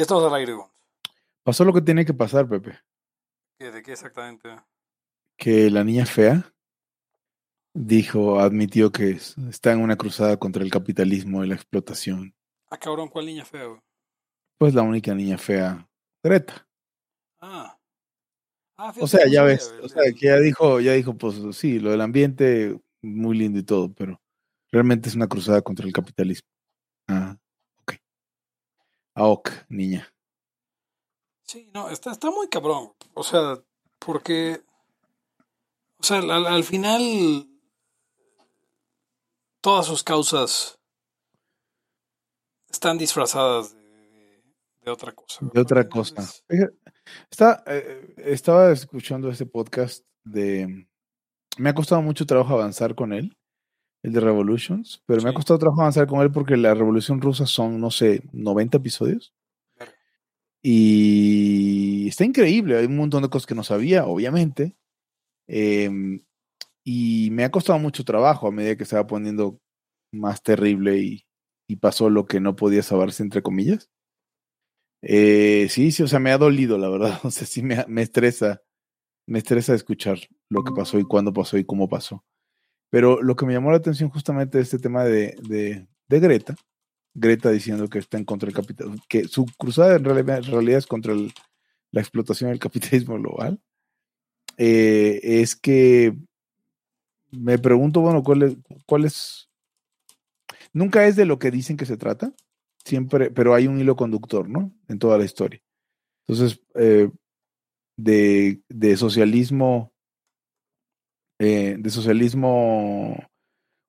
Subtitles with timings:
[0.00, 0.72] Y estamos al aire, Gonz.
[1.42, 2.78] Pasó lo que tiene que pasar, Pepe.
[3.58, 4.48] ¿Qué- ¿De qué exactamente?
[5.36, 6.54] Que la niña fea
[7.74, 12.34] dijo, admitió que es- está en una cruzada contra el capitalismo y la explotación.
[12.70, 13.80] Ah, cabrón, ¿cuál niña fea, güey?
[14.58, 15.86] Pues la única niña fea,
[16.24, 16.66] Greta.
[17.42, 17.78] Ah.
[18.78, 21.90] Ah, O sea, ya ves, o sea, que ya dijo, ya dijo, pues sí, lo
[21.90, 24.18] del ambiente, muy lindo y todo, pero
[24.72, 26.48] realmente es una cruzada contra el capitalismo.
[29.14, 29.50] Ah, ok.
[29.50, 30.08] Ah, ok, niña.
[31.44, 32.92] Sí, no, está, está muy cabrón.
[33.14, 33.58] O sea,
[33.98, 34.62] porque.
[35.98, 37.46] O sea, al, al final.
[39.60, 40.78] Todas sus causas.
[42.70, 43.74] Están disfrazadas
[44.84, 45.40] de, otra cosa.
[45.52, 46.24] De otra cosa.
[47.30, 50.86] Está, eh, estaba escuchando este podcast de...
[51.58, 53.36] Me ha costado mucho trabajo avanzar con él,
[54.02, 55.36] el de Revolutions, pero me ha Sí.
[55.36, 59.34] costado trabajo avanzar con él porque la Revolución Rusa son, no sé, 90 episodios.
[60.62, 64.76] Y está increíble, hay un montón de cosas que no sabía, obviamente.
[65.48, 66.22] Em,
[66.84, 69.60] y me ha costado mucho trabajo a medida que va poniendo
[70.12, 71.24] más terrible y,
[71.68, 73.90] y pasó lo que no podía saberse, entre comillas.
[75.02, 77.20] Eh, sí, sí, o sea, me ha dolido, la verdad.
[77.24, 78.62] O sea, sí me, me estresa,
[79.26, 80.18] me estresa escuchar
[80.50, 82.24] lo que pasó y cuándo pasó y cómo pasó.
[82.90, 85.36] Pero lo que me llamó la atención justamente de este tema de,
[86.08, 86.56] de, Greta,
[87.14, 91.14] Greta diciendo que está en contra del capital, que su cruzada en realidad, es contra
[91.14, 93.60] la explotación del capitalismo global,
[94.58, 96.16] eh, es que
[97.30, 99.48] me pregunto, bueno, ¿cuál es, cuál es?
[100.72, 102.32] Nunca es de lo que dicen que se trata,
[102.84, 104.72] siempre, pero hay un hilo conductor, ¿no?
[104.88, 105.62] En toda la historia.
[106.26, 107.08] Entonces, eh,
[107.96, 109.92] de, de socialismo,
[111.42, 113.16] eh, de socialismo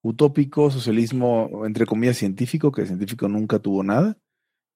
[0.02, 4.18] utópico, socialismo, entre comillas, científico, que científico nunca tuvo nada,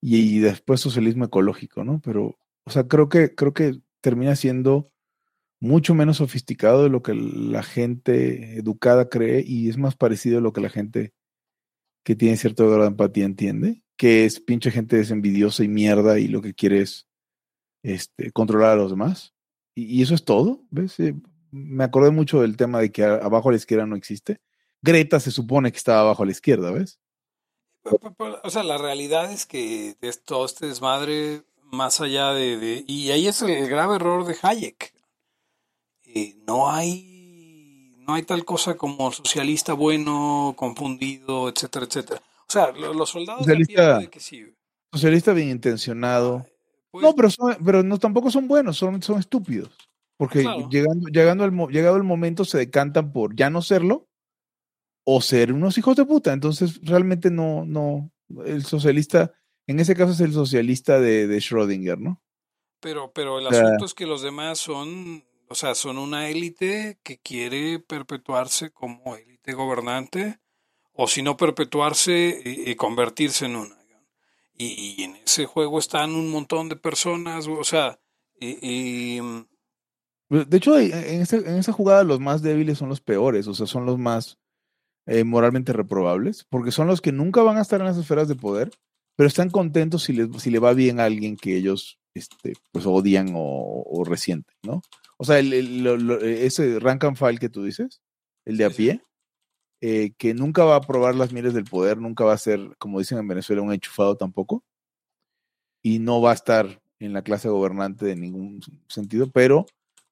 [0.02, 2.02] y, después socialismo ecológico, ¿no?
[2.04, 4.92] Pero, o sea, creo que, creo que termina siendo
[5.58, 10.42] mucho menos sofisticado de lo que la gente educada cree y es más parecido a
[10.42, 11.14] lo que la gente
[12.04, 16.28] que tiene cierto grado de empatía entiende, que es pinche gente desenvidiosa y mierda y
[16.28, 17.08] lo que quiere es
[17.82, 19.34] este, controlar a los demás.
[19.74, 20.98] Y, y eso es todo, ¿ves?
[21.50, 24.40] Me acordé mucho del tema de que abajo a la izquierda no existe.
[24.82, 26.98] Greta se supone que estaba abajo a la izquierda, ¿ves?
[28.42, 33.10] O sea, la realidad es que es todo este desmadre, más allá de, de- Y
[33.10, 34.92] ahí es el grave error de Hayek.
[36.04, 37.94] Eh, no hay.
[38.06, 42.22] No hay tal cosa como socialista bueno, confundido, etcétera, etcétera.
[42.48, 44.46] O sea, lo- los soldados Socialista- que sí.
[44.92, 46.46] Socialista bien intencionado.
[46.92, 49.70] Pues, No, pero, son- pero no, tampoco son buenos, son, son estúpidos.
[50.16, 50.68] Porque Claro.
[50.70, 54.08] llegando, llegando al, llegado el momento se decantan por ya no serlo
[55.04, 56.32] o ser unos hijos de puta.
[56.32, 58.10] Entonces, realmente no, no,
[58.44, 59.32] el socialista,
[59.66, 62.22] en ese caso es el socialista de, de Schrödinger, ¿no?
[62.80, 66.28] Pero, pero el O sea- asunto es que los demás son, o sea, son una
[66.28, 70.38] élite que quiere perpetuarse como élite gobernante,
[70.92, 73.76] o si no perpetuarse, y, y convertirse en una.
[74.58, 78.00] Y, y en ese juego están un montón de personas, o sea,
[78.40, 79.20] y, y,
[80.28, 83.54] De hecho, en, en esa, en esa jugada los más débiles son los peores, o
[83.54, 84.38] sea, son los más
[85.06, 88.34] eh, moralmente reprobables, porque son los que nunca van a estar en las esferas de
[88.34, 88.70] poder,
[89.16, 92.86] pero están contentos si, les, si le va bien a alguien que ellos este, pues
[92.86, 94.82] odian o, o resienten, ¿no?
[95.18, 98.00] O sea, el, el- lo- lo- ese rank and file que tú dices,
[98.44, 99.02] el de a pie,
[99.80, 102.98] eh, que nunca va a probar las miles del poder, nunca va a ser, como
[102.98, 104.64] dicen en Venezuela, un enchufado tampoco,
[105.82, 109.66] y no va a estar en la clase gobernante de ningún sentido, pero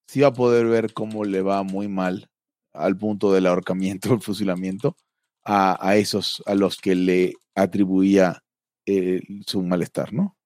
[0.06, 2.30] sí va a poder ver cómo le va muy mal
[2.72, 4.96] al punto del ahorcamiento, el fusilamiento,
[5.44, 8.42] a, a esos a los que le atribuía
[8.86, 10.36] eh, su malestar, ¿no?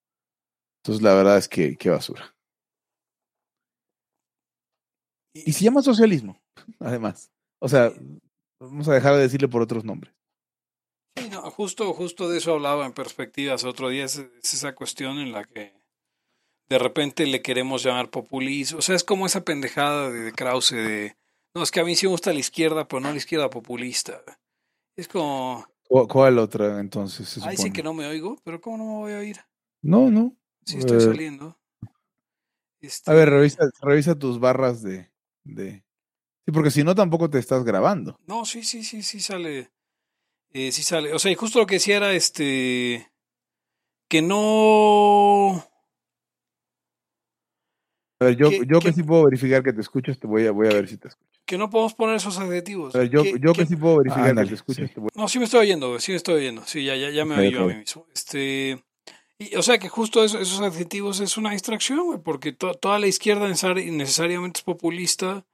[0.82, 2.34] Entonces la verdad es que qué basura.
[5.34, 6.40] Y se llama socialismo,
[6.80, 7.30] además.
[7.60, 7.92] O sea,
[8.60, 10.14] vamos a dejar de decirle por otros nombres.
[11.16, 15.18] Sí, no, justo, justo de eso hablaba en perspectivas otro día, es, es esa cuestión
[15.18, 15.74] en la que
[16.68, 20.72] de repente le queremos llamar populismo, o sea, es como esa pendejada de, de Krause
[20.76, 21.16] de,
[21.54, 24.22] no, es que a mí sí me gusta la izquierda, pero no la izquierda populista.
[24.96, 27.26] Es como, ¿Cu- ¿Cuál otra entonces?
[27.38, 27.72] Ah, dicen supone?
[27.72, 29.38] que no me oigo, pero ¿cómo no me voy a oír?
[29.80, 30.36] No, no.
[30.64, 31.56] Sí estoy Eh, saliendo.
[32.80, 35.10] Este, A ver, revisa, revisa tus barras de,
[35.44, 35.82] de...
[36.44, 38.18] Sí, porque si no tampoco te estás grabando.
[38.26, 39.70] No, sí, sí, sí, sí sale.
[40.52, 41.12] Eh, sí sale.
[41.12, 43.10] O sea, y justo lo que decía era este.
[44.08, 45.67] Que no.
[48.20, 50.46] A ver, yo, ¿Qué- yo qué- que sí puedo verificar que te escuchas, te voy
[50.46, 51.30] a, voy a ver si te escucho.
[51.46, 52.94] Que no podemos poner esos adjetivos.
[52.94, 54.94] A ver, yo, Que- yo que, que- sí puedo verificar que te escuchas, sí.
[54.94, 56.62] te voy No, sí me estoy oyendo, sí me estoy oyendo.
[56.66, 58.06] Sí, ya, ya, ya me oí yo a mí mismo.
[58.12, 58.82] Este.
[59.38, 63.46] Y, o sea que justo esos adjetivos es una distracción, güey, porque toda la izquierda
[63.48, 65.46] necesariamente es populista,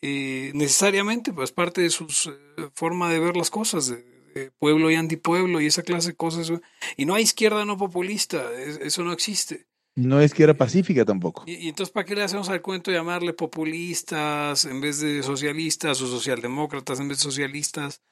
[0.00, 4.94] eh, necesariamente, pues parte de su eh, forma de ver las cosas, de, pueblo y
[4.94, 6.52] antipueblo y esa clase de cosas.
[6.96, 9.66] Y no hay izquierda no populista, eso no existe.
[9.94, 11.44] No es izquierda pacífica tampoco.
[11.46, 16.06] Y, entonces, ¿para qué le hacemos al cuento llamarle populistas en vez de socialistas o
[16.06, 18.02] socialdemócratas en vez de socialistas?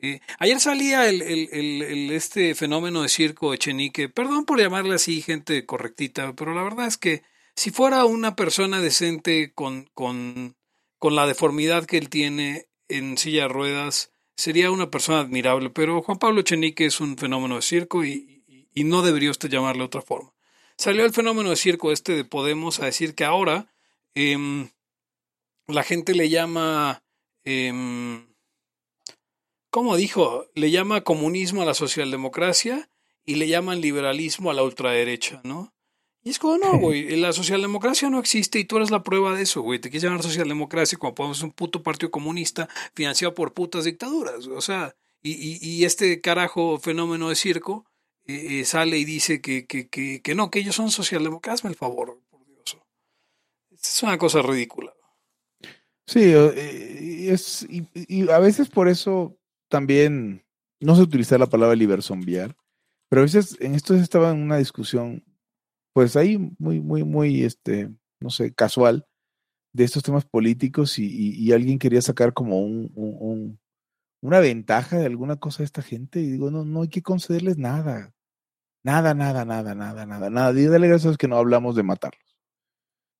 [0.00, 5.64] Eh, ayer salía el, el, este fenómeno de circo Echenique, perdón por llamarle así gente
[5.66, 7.22] correctita, pero la verdad es que
[7.56, 10.56] si fuera una persona decente con, con,
[10.98, 16.02] con la deformidad que él tiene en silla de ruedas, sería una persona admirable, pero
[16.02, 18.44] Juan Pablo Echenique es un fenómeno de circo y,
[18.74, 20.33] y, no debería usted llamarle otra forma.
[20.76, 23.66] Salió el fenómeno de circo este de Podemos a decir que ahora
[24.14, 24.70] em,
[25.66, 27.02] la gente le llama...
[27.44, 28.26] Em,
[29.70, 30.46] ¿cómo dijo?
[30.54, 32.88] Le llama comunismo a la socialdemocracia
[33.24, 35.72] y le llaman liberalismo a la ultraderecha, ¿no?
[36.22, 39.42] Y es como, no, güey, la socialdemocracia no existe y tú eres la prueba de
[39.42, 39.78] eso, güey.
[39.78, 44.46] Te quieres llamar socialdemocracia como podemos un puto partido comunista financiado por putas dictaduras.
[44.46, 47.84] O sea, y, y, este carajo fenómeno de circo
[48.26, 51.70] eh, eh, sale y dice que, que, que, que, no, que ellos son socialdemócratas, hazme
[51.70, 52.78] el favor, por Dios.
[53.70, 54.92] Es una cosa ridícula.
[56.06, 59.38] Sí, eh, es, y, y a veces por eso
[59.68, 60.44] también,
[60.80, 62.56] no sé utilizar la palabra libersombiar,
[63.08, 65.24] pero a veces en esto estaba en una discusión,
[65.92, 67.90] pues ahí muy, muy, muy, este,
[68.20, 69.06] no sé, casual,
[69.74, 73.58] de estos temas políticos y, alguien quería sacar como un,
[74.24, 77.58] una ventaja de alguna cosa de esta gente y digo, no, no hay que concederles
[77.58, 78.13] nada.
[78.84, 80.52] Nada, nada, nada, nada, nada, nada.
[80.52, 82.36] Dile gracias que no hablamos de matarlos.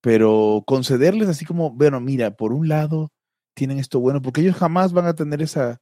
[0.00, 3.10] Pero concederles así como, bueno, mira, por un lado
[3.54, 5.80] tienen esto bueno, porque ellos jamás van a tener esa,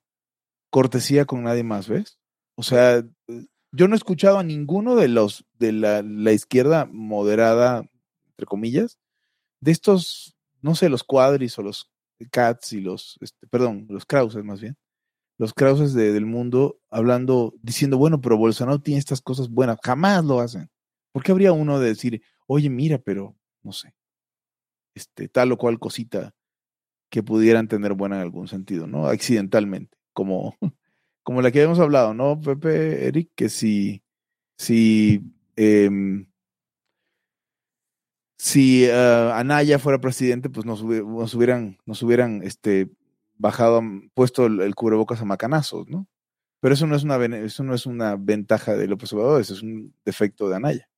[0.73, 2.19] cortesía con nadie más, ¿ves?
[2.57, 3.05] O sea,
[3.73, 7.85] yo no he escuchado a ninguno de los de la, izquierda moderada,
[8.31, 8.99] entre comillas,
[9.61, 11.91] de estos, no sé, los cuadris o los
[12.31, 14.77] cats y los, este, perdón, los krauses más bien,
[15.39, 20.41] los krauses del mundo hablando, diciendo, bueno, pero Bolsonaro tiene estas cosas buenas, jamás lo
[20.41, 20.71] hacen.
[21.13, 23.95] ¿Por qué habría uno de decir, oye, mira, pero, no sé,
[24.95, 26.35] este, tal o cual cosita
[27.11, 29.07] que pudieran tener buena en algún sentido, ¿no?
[29.07, 30.57] Accidentalmente como,
[31.23, 33.31] como la que habíamos hablado, ¿no, Pepe, Eric?
[33.35, 34.03] Que si,
[34.57, 35.23] si,
[35.57, 36.27] em,
[38.39, 42.91] si ah, Anaya fuera presidente, pues nos, hubieran, nos hubieran este,
[43.35, 43.83] bajado,
[44.15, 46.07] puesto el, cubrebocas a macanazos, ¿no?
[46.61, 49.95] Pero eso no es una eso no es una ventaja de López Obrador, es un
[50.05, 50.89] defecto de Anaya.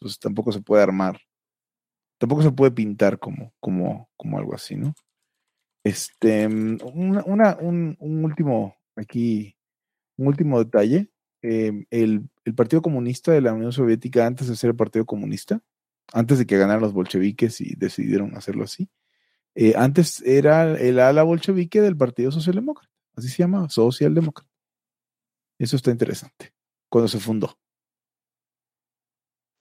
[0.00, 1.20] Entonces tampoco se puede armar,
[2.18, 4.94] tampoco se puede pintar como, como, como algo así, ¿no?
[5.84, 9.56] Este, mm, una, un, último, aquí,
[10.16, 11.10] un último detalle.
[11.42, 15.60] Em, el, Partido Comunista de la Unión Soviética, antes de ser el Partido Comunista,
[16.12, 18.88] antes de que ganaran los bolcheviques y decidieron hacerlo así,
[19.58, 24.50] eh, antes era el ala bolchevique del Partido Socialdemócrata, así se llama, Socialdemócrata.
[25.58, 26.52] Eso está interesante,
[26.90, 27.58] cuando se fundó.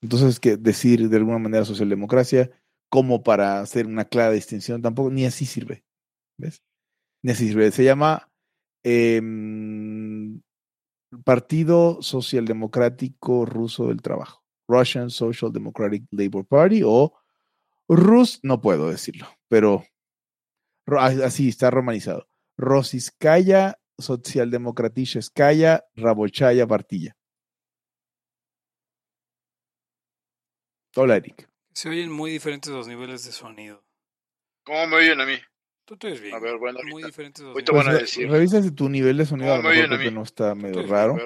[0.02, 2.52] Entonces, que decir de alguna manera socialdemocracia
[2.90, 5.86] como para hacer una clara distinción, tampoco, ni así sirve.
[6.38, 6.62] ¿Ves?
[7.24, 8.30] Se llama
[8.84, 10.42] em,
[11.24, 14.44] Partido Socialdemocrático Ruso del Trabajo.
[14.68, 17.14] Russian Social Democratic Labor Party o
[17.88, 19.86] Rus, no puedo decirlo, pero
[20.88, 22.28] así está romanizado.
[22.58, 27.16] Rosiskaya Socialdemokratisheskaya Rabochaya Partilla.
[30.96, 31.50] Hola, Eric.
[31.74, 33.84] Se oyen muy diferentes los niveles de sonido.
[34.64, 35.36] ¿Cómo me oyen a mí?
[35.86, 36.34] Tú te ves bien.
[36.34, 37.44] A ver, bueno, muy diferentes.
[37.44, 38.30] Ahorita van a pues, decir.
[38.30, 41.18] Revisa si tu nivel de sonido no, no está medio raro.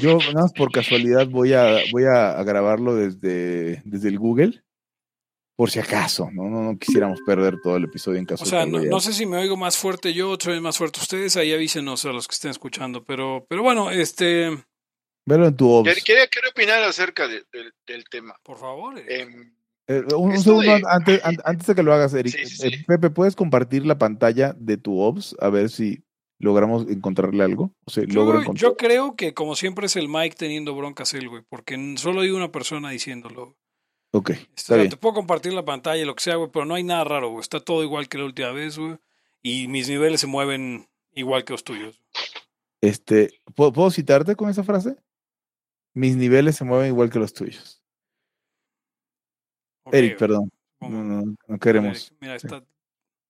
[0.00, 4.64] Yo, nada más por casualidad, voy a, voy a, grabarlo desde, desde el Google.
[5.58, 6.48] Por si acaso, ¿no?
[6.48, 9.38] No, no quisiéramos perder todo el episodio en caso O sea, no, sé si me
[9.38, 12.52] oigo más fuerte yo, otra vez más fuerte ustedes, ahí avísenos a los que estén
[12.52, 13.02] escuchando.
[13.02, 14.56] Pero, pero bueno, este.
[15.26, 15.92] Velo en tu obs.
[16.04, 18.36] Quería, quería opinar acerca del tema.
[18.44, 19.00] Por favor.
[19.00, 19.26] Eh,
[19.88, 22.36] eh, un, segundo antes, antes, de que lo hagas, Eric.
[22.36, 25.34] Eh, Pepe, ¿puedes compartir la pantalla de tu OBS?
[25.40, 26.04] A ver si
[26.38, 27.74] logramos encontrarle algo.
[27.84, 31.42] O sea, yo, yo, creo que, como siempre, es el Mike teniendo broncas él, güey,
[31.48, 33.56] porque solo hay una persona diciéndolo.
[34.10, 34.32] Ok.
[34.66, 37.40] Te puedo compartir la pantalla, lo que sea, güey, pero no hay nada raro, güey.
[37.40, 38.96] Está todo igual que la última vez, güey.
[39.42, 42.02] Y mis niveles se mueven igual que los tuyos.
[42.80, 44.96] Este, ¿puedo citarte con esa frase?
[45.94, 47.82] Mis niveles se mueven igual que los tuyos.
[49.92, 50.50] Eric, perdón.
[50.80, 52.12] No, queremos.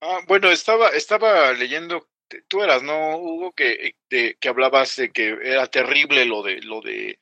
[0.01, 2.09] Ah, bueno, estaba, estaba leyendo,
[2.47, 3.53] tú eras, ¿no, Hugo?
[3.53, 7.19] Que, que hablabas de que era terrible lo de, lo de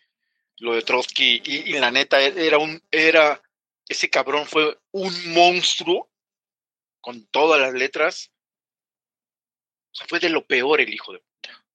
[0.59, 3.41] lo de Trotsky, y, y la neta, era un, era,
[3.89, 6.11] ese cabrón fue un monstruo
[7.01, 8.33] con todas las letras.
[9.93, 11.67] O sea, fue de lo peor el hijo de puta.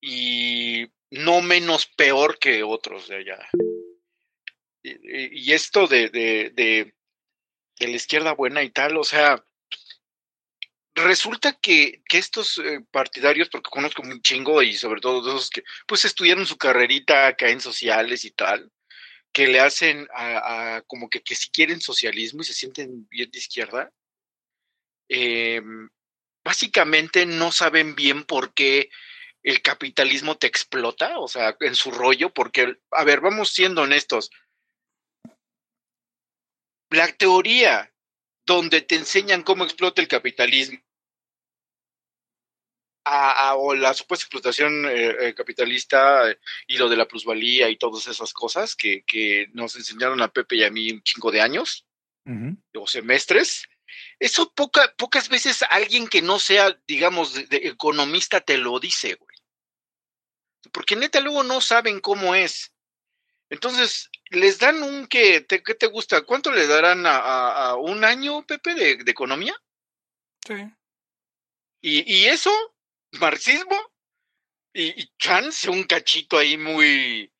[0.00, 3.48] Y no menos peor que otros de allá.
[4.82, 6.94] Y, esto de, de, de,
[7.80, 9.44] de, la izquierda buena y tal, o sea,
[10.94, 15.50] resulta que, que estos eh, partidarios, porque conozco un chingo y sobre todo de esos
[15.50, 18.70] que pues estudiaron su carrerita acá en sociales y tal,
[19.32, 23.92] que le hacen a, como que, si quieren socialismo y se sienten bien de izquierda,
[25.08, 25.60] eh,
[26.44, 28.88] básicamente no saben bien por qué
[29.42, 34.30] el capitalismo te explota, o sea, en su rollo, porque, a ver, vamos siendo honestos,
[36.90, 37.92] la teoría
[38.46, 40.85] donde te enseñan cómo explota el capitalismo
[43.08, 47.76] a, a, o la supuesta explotación eh, capitalista eh, y lo de la plusvalía y
[47.76, 51.40] todas esas cosas que, que, nos enseñaron a Pepe y a mí un chingo de
[51.40, 51.86] años
[52.24, 52.56] uh -huh.
[52.74, 53.68] o semestres.
[54.18, 59.14] Eso poca, pocas veces alguien que no sea, digamos, de, de economista te lo dice,
[59.14, 59.36] güey.
[60.72, 62.72] Porque neta luego no saben cómo es.
[63.50, 66.22] Entonces, les dan un que, te, ¿qué te gusta?
[66.22, 69.54] ¿Cuánto le darán a, a, a un año, Pepe, de, de economía?
[70.44, 70.54] Sí.
[71.80, 72.50] Y, y, eso,
[73.12, 73.76] marxismo,
[74.78, 77.32] y, chance, un cachito ahí muy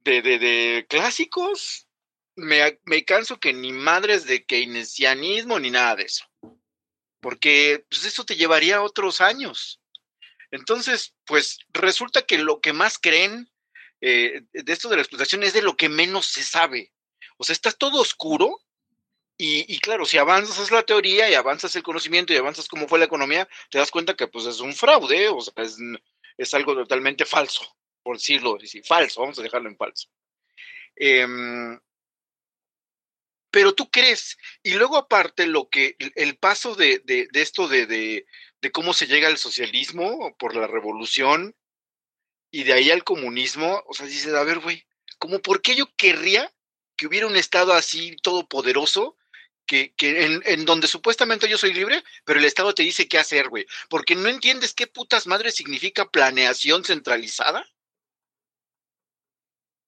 [0.00, 1.88] de, de, de clásicos.
[2.36, 6.24] Me, me, canso que ni madres de keynesianismo ni nada de eso.
[7.20, 9.80] Porque pues, eso te llevaría otros años.
[10.50, 13.50] Entonces, pues resulta que lo que más creen
[14.00, 16.92] eh, de esto de la explotación es de lo que menos se sabe.
[17.38, 18.60] O sea, está todo oscuro
[19.44, 23.06] y, claro, si avanzas la teoría y avanzas el conocimiento y avanzas cómo fue la
[23.06, 25.52] economía, te das cuenta que pues es un fraude, o sea,
[26.36, 27.64] es, algo totalmente falso,
[28.04, 30.08] por decirlo así, falso, vamos a dejarlo en falso.
[30.94, 31.26] Eh,
[33.50, 38.26] pero tú crees, y luego aparte lo que, el paso de, de, esto de, de,
[38.60, 41.56] de cómo se llega al socialismo por la revolución
[42.52, 44.86] y de ahí al comunismo, o sea, dices, a ver, güey,
[45.18, 46.52] como por qué yo querría
[46.96, 49.16] que hubiera un Estado así todopoderoso,
[49.66, 53.18] que, que en, en, donde supuestamente yo soy libre, pero el Estado te dice qué
[53.18, 57.64] hacer, güey, porque no entiendes qué putas madre significa planeación centralizada.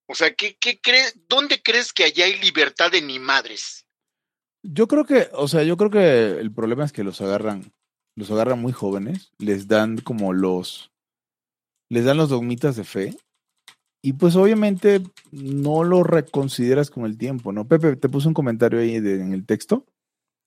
[0.07, 3.87] O sea, ¿qué, qué crees, ¿dónde crees que allá hay libertad de ni madres?
[4.62, 7.73] Yo creo que, o sea, yo creo que el problema es que los agarran,
[8.14, 10.90] los agarran muy jóvenes, les dan como los,
[11.90, 13.16] les dan los dogmitas de fe
[14.04, 15.00] y pues obviamente
[15.32, 17.66] no lo reconsideras con el tiempo, ¿no?
[17.66, 19.87] Pepe, te puse un comentario ahí de, en el texto,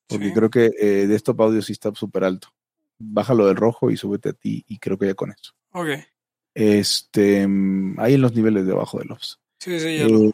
[0.08, 0.34] porque sí.
[0.34, 2.50] creo que eh, de esto audio sí está súper alto.
[3.00, 5.54] Bájalo del rojo y súbete a ti y creo que ya con eso.
[5.72, 5.88] Ok.
[6.54, 7.48] Este,
[7.98, 9.42] ahí en los niveles de abajo de los.
[9.60, 10.32] Sí, sí, ya eh, lo...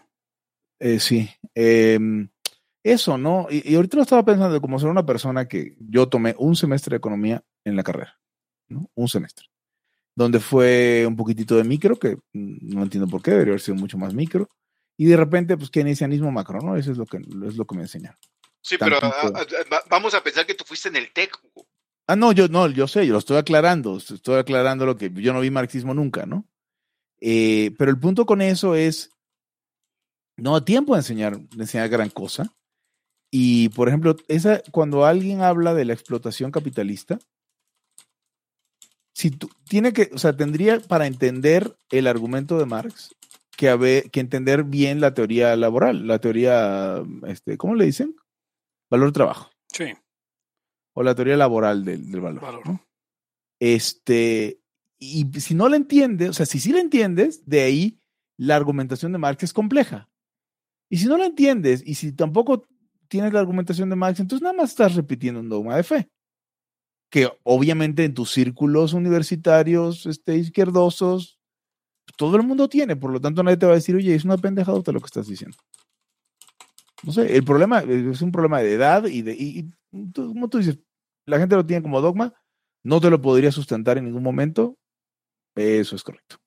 [0.81, 1.29] eh, sí.
[1.55, 2.27] Em,
[2.83, 3.47] eso, ¿no?
[3.49, 6.95] Y, y, ahorita lo estaba pensando como ser una persona que yo tomé un semestre
[6.95, 8.19] de economía en la carrera,
[8.67, 8.91] ¿no?
[8.95, 9.52] Un semestre
[10.15, 13.97] donde fue un poquitito de micro, que no entiendo por qué, debería haber sido mucho
[13.97, 14.49] más micro,
[14.97, 16.77] y de repente, pues, keynesianismo macro, ¿no?
[16.77, 18.19] Eso es lo que, es lo que me enseñaron.
[18.61, 21.37] Sí, pero a, a, a, vamos a pensar que tú fuiste en el TEC.
[22.07, 25.33] Ah, no, yo no, yo sé, yo lo estoy aclarando, estoy aclarando lo que yo
[25.33, 26.45] no vi marxismo nunca, ¿no?
[27.19, 29.09] Eh, pero el punto con eso es,
[30.37, 32.53] no da tiempo de enseñar, de enseñar gran cosa.
[33.31, 37.17] Y, por ejemplo, esa, cuando alguien habla de la explotación capitalista,
[39.13, 43.15] si tú, tiene que, o sea, tendría para entender el argumento de Marx
[43.55, 48.15] que, haber, que entender bien la teoría laboral, la teoría, este, ¿cómo le dicen?
[48.89, 49.51] Valor trabajo.
[49.71, 49.93] Sí.
[50.93, 52.41] O la teoría laboral del, del valor.
[52.41, 52.67] valor.
[52.67, 52.85] ¿no?
[53.59, 54.59] Este,
[54.99, 57.99] y si no la entiendes, o sea, si sí la entiendes, de ahí
[58.37, 60.09] la argumentación de Marx es compleja.
[60.89, 62.67] Y si no la entiendes, y si tampoco
[63.07, 66.09] tienes la argumentación de Marx, entonces nada más estás repitiendo un dogma de fe
[67.13, 71.39] que obviamente en tus círculos universitarios este, izquierdosos,
[72.17, 74.35] todo el mundo tiene, por lo tanto nadie te va a decir, oye, es una
[74.35, 75.55] pendejada lo que estás diciendo.
[77.03, 79.59] No sé, el problema es un problema de edad y de, y,
[79.91, 80.79] y tú, como tú dices,
[81.27, 82.33] la gente lo tiene como dogma,
[82.83, 84.79] no te lo podría sustentar en ningún momento,
[85.55, 86.37] eso es correcto.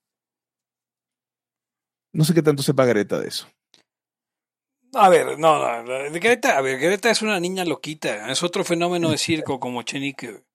[2.12, 3.46] No sé qué tanto sepa Greta de eso.
[4.94, 9.11] A ver, no, no, Greta, a ver, Greta es una niña loquita, es otro fenómeno
[9.11, 10.46] de circo como Chenique.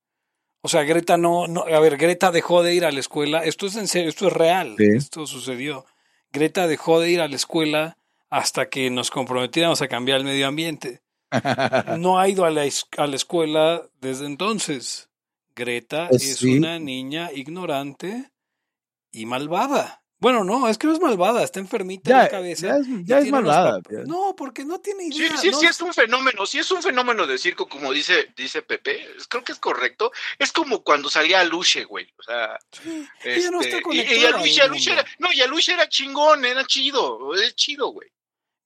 [0.61, 3.65] O sea, Greta no, no, a ver, Greta dejó de ir a la escuela, esto
[3.65, 4.85] es en serio, esto es real, sí.
[4.95, 5.85] esto sucedió.
[6.31, 7.97] Greta dejó de ir a la escuela
[8.29, 11.01] hasta que nos comprometiéramos a cambiar el medio ambiente.
[11.97, 15.09] No ha ido a la, a la escuela desde entonces.
[15.55, 16.57] Greta pues es sí.
[16.57, 18.31] una niña ignorante
[19.11, 20.00] y malvada.
[20.21, 22.67] Bueno, no, es que no es malvada, está enfermita Ya, en la cabeza.
[22.67, 23.81] ya es, y ya es tiene unos malvada.
[24.05, 25.35] No, porque no tiene idea.
[25.35, 28.61] sí, no sí es un fenómeno, sí es un fenómeno de circo, como dice, dice
[28.61, 30.11] Pepe, creo que es correcto.
[30.37, 32.07] Es como cuando salía Aluche, güey.
[32.19, 35.73] O sea, Sí, ella no está este, y, y conectada Aluche, era, no, y Aluche
[35.73, 38.07] era chingón, era chido, es chido, güey.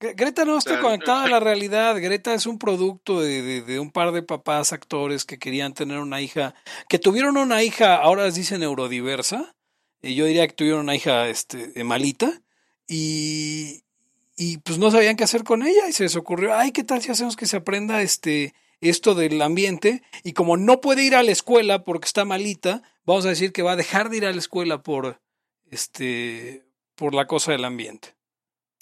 [0.02, 1.96] Gre- Greta no está sea, conectada a la realidad.
[2.02, 6.00] Greta es un producto de, de- de un par de papás actores que querían tener
[6.00, 6.54] una hija,
[6.90, 9.54] que tuvieron una hija, ahora les dice neurodiversa.
[10.06, 12.42] Y yo diría que tuvieron una hija este, eh, malita.
[12.88, 13.84] Y,
[14.38, 15.88] y pues no sabían qué hacer con ella.
[15.90, 19.42] Y se les ocurrió, ay, ¿qué tal si hacemos que se aprenda este, esto del
[19.42, 20.04] ambiente?
[20.24, 23.64] Y como no puede ir a la escuela porque está malita, vamos a decir que
[23.64, 25.22] va a dejar de ir a la escuela por,
[25.72, 28.16] este, por la cosa del ambiente.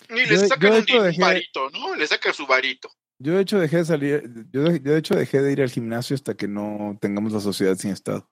[0.10, 1.96] Y le sacan un, dejé- varito, ¿no?
[1.96, 2.92] Le sacan su varito.
[3.20, 5.70] Yo de hecho dejé de salir, yo de, yo de hecho dejé de ir al
[5.70, 8.30] gimnasio hasta que no tengamos la sociedad sin Estado.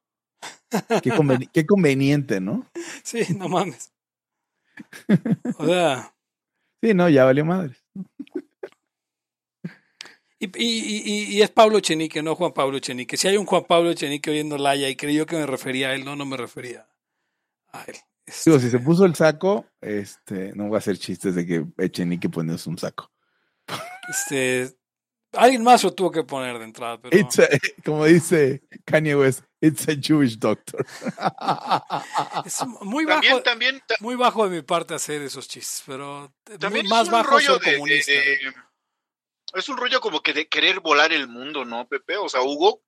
[1.02, 2.66] Qué, conveni- qué conveniente, ¿no?
[3.04, 3.92] Sí, no mames.
[5.58, 6.14] O sea,
[6.84, 7.76] Sí, no, ya valió madre.
[10.40, 13.18] y, y, y, y es Pablo Chenique, no Juan Pablo Chenique.
[13.18, 16.04] Si hay un Juan Pablo Chenique oyendo Laya y creyó que me refería a él,
[16.06, 16.88] no, no me refería
[17.72, 17.96] a él.
[18.26, 21.66] Este, Digo, si se puso el saco, este, no voy a hacer chistes de que
[21.78, 23.12] echen y que pones un saco.
[24.10, 24.76] este,
[25.34, 27.48] alguien más lo tuvo que poner de entrada, pero It's a-
[27.86, 30.86] como dice Kanye West, it's a Jewish doctor.
[32.46, 36.34] es muy bajo, También, también, ta- muy bajo de mi parte hacer esos chistes, pero
[36.60, 38.12] también más es un bajo rollo soy de, de- comunista.
[38.12, 38.40] de-
[39.54, 42.16] es un rollo como que de querer volar el mundo, ¿no, Pepe?
[42.18, 42.84] O sea, Hugo,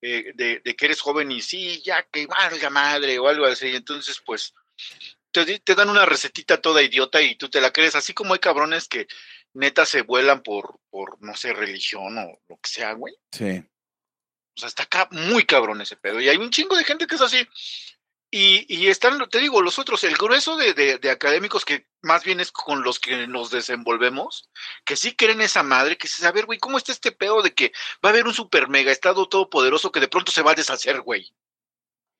[0.00, 3.74] eh, de, de que eres joven y sí, ya que valga madre o algo así.
[3.74, 4.54] Entonces, pues,
[5.32, 8.86] te dan una recetita toda idiota y tú te la crees, así como hay cabrones
[8.88, 9.08] que
[9.56, 13.14] neta se vuelan por, por no sé, religión o lo que sea, güey.
[13.32, 13.62] Sí.
[14.56, 16.20] O sea, está acá muy cabrón ese pedo.
[16.20, 17.46] Y hay un chingo de gente que es así.
[18.30, 22.24] Y, y están, te digo, los otros, el grueso de, de- de académicos que más
[22.24, 24.50] bien es con los que nos desenvolvemos,
[24.84, 27.54] que sí creen esa madre, que se a ver, güey, ¿cómo está este pedo de
[27.54, 27.72] que
[28.04, 31.02] va a haber un super mega estado todopoderoso que de pronto se va a deshacer,
[31.02, 31.32] güey?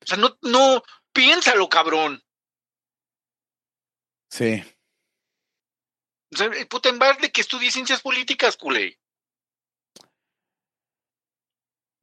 [0.01, 2.23] O sea, no, no, piénsalo, cabrón.
[4.29, 4.63] Sí.
[6.39, 8.99] O sea, puta, en vez de que estudie ciencias políticas, culé.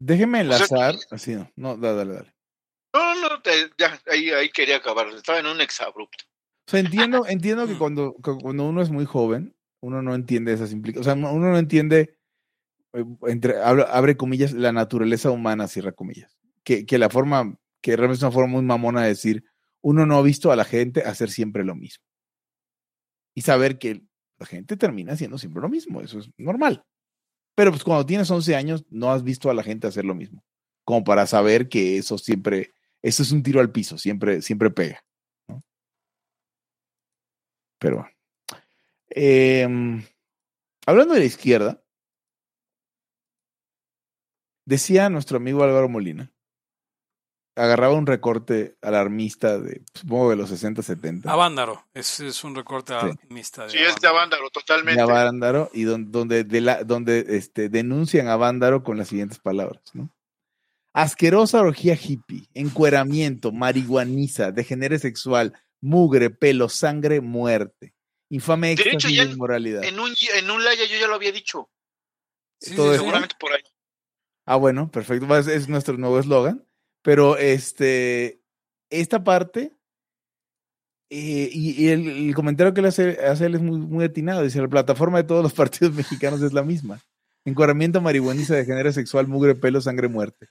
[0.01, 0.95] Déjeme O sea, enlazar.
[1.11, 1.51] Así no.
[1.57, 2.35] No, dale, dale, dale.
[2.95, 5.09] No, no, te- ya, ahí, ahí quería acabar.
[5.09, 6.25] Estaba en un exabrupto.
[6.67, 7.79] O sea, entiendo, entiendo que Mm.
[7.79, 11.07] cuando, que cuando uno es muy joven, uno no entiende esas implicaciones.
[11.07, 12.19] O sea, uno no entiende,
[12.93, 16.37] eh, entre, abre, abre comillas, la naturaleza humana, cierra comillas.
[16.65, 19.45] Que, que la forma, que realmente es una forma muy mamona de decir,
[19.81, 22.05] uno no ha visto a la gente hacer siempre lo mismo.
[23.37, 24.03] Y saber que
[24.45, 26.85] la gente termina haciendo siempre lo mismo, eso es normal.
[27.57, 30.45] Pero pues cuando tienes 11 años, no has visto a la gente hacer lo mismo.
[30.85, 35.03] Como para saber que eso siempre, eso es un tiro al piso, siempre, siempre pega.
[37.79, 38.07] Pero.
[39.09, 40.03] Em,
[40.87, 41.83] hablando de la izquierda,
[44.67, 46.34] decía nuestro amigo Álvaro Molina,
[47.57, 51.31] agarraba un recorte alarmista de, supongo, de los 60, 70.
[51.33, 52.99] Avándaro, es, es un recorte Sí.
[53.07, 54.51] alarmista de Sí, es de Avándaro.
[54.51, 54.97] Totalmente.
[54.97, 59.39] de Avándaro y don- donde, de la, donde este, denuncian a Avándaro con las siguientes
[59.39, 60.11] palabras, ¿no?
[60.93, 67.95] Asquerosa orgía hippie, encueramiento, marihuaniza, degenere sexual, mugre, pelo, sangre, muerte,
[68.29, 69.85] infame De hecho, éxtasis ya de inmoralidad.
[69.85, 71.69] En un, en un laya yo ya lo había dicho.
[72.61, 72.95] Sí, sí, sí.
[72.97, 73.63] Seguramente por ahí.
[74.47, 75.27] Ah, bueno, perfecto.
[75.37, 76.65] es nuestro nuevo eslogan.
[77.05, 78.41] Pero este,
[78.89, 79.77] esta parte,
[81.11, 84.43] eh, y, el, comentario que le hace, él es muy, muy atinado.
[84.43, 86.99] Dice, la plataforma de todos los partidos mexicanos es la misma.
[87.45, 90.49] Encuadramiento, marihuaniza, de género sexual, mugre, pelo, sangre, muerte.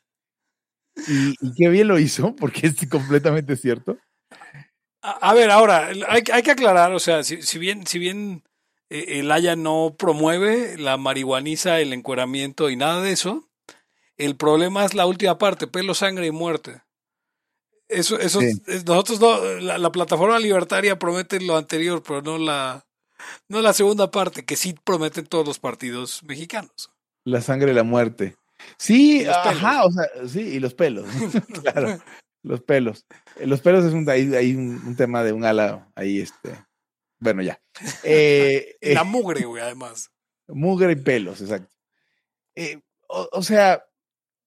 [1.07, 3.97] Y, qué bien lo hizo, porque es completamente cierto.
[5.01, 8.43] A, ver, ahora, hay, hay que aclarar, o sea, si, si bien, si bien
[8.89, 13.49] eh, el Haya no promueve la marihuaniza, el encueramiento y nada de eso,
[14.17, 16.81] el problema es la última parte, pelo, sangre y muerte.
[17.87, 18.61] Eso, eso, Sí.
[18.85, 22.85] nosotros no, la, la plataforma libertaria promete lo anterior, pero no la,
[23.47, 26.91] no la segunda parte, que sí prometen todos los partidos mexicanos.
[27.25, 28.35] La sangre y la muerte.
[28.77, 31.05] Sí, ajá, o sea, sí, y los pelos.
[31.63, 32.01] claro,
[32.43, 33.05] los pelos.
[33.37, 36.63] Eh, Los pelos es un, hay, hay un, un tema de un ala ahí, este.
[37.19, 37.59] Bueno, ya.
[38.03, 40.11] Eh, la eh, mugre, güey, además.
[40.47, 41.73] Mugre y pelos, exacto.
[42.55, 43.83] Eh, o, o sea,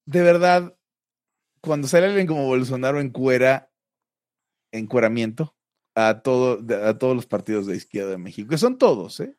[0.07, 0.77] de verdad,
[1.61, 3.71] cuando sale alguien como Bolsonaro encuera,
[4.73, 5.55] encueramiento
[5.95, 9.37] a, todo, a todos los partidos de izquierda de México, que son todos, ¿eh?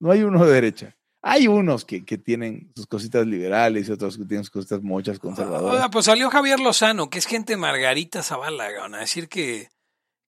[0.00, 0.96] No hay uno de derecha.
[1.24, 5.20] Hay unos que, que tienen sus cositas liberales y otros que tienen sus cositas mochas
[5.20, 5.88] conservadoras.
[5.92, 9.68] Pues salió Javier Lozano, que es gente Margarita Zavala, a decir que,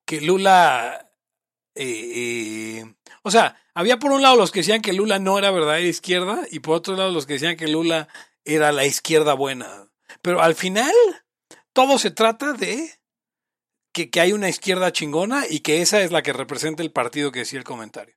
[0.07, 1.11] que Lula
[1.75, 5.51] eh, eh, o sea, había por un lado los que decían que Lula no era
[5.51, 8.09] verdadera izquierda y por otro lado los que decían que Lula
[8.45, 9.91] era la izquierda buena.
[10.23, 10.93] Pero al final,
[11.73, 12.91] todo se trata de
[13.93, 17.33] que, que hay una izquierda chingona y que esa es la que representa el partido
[17.33, 18.17] que decía el comentario.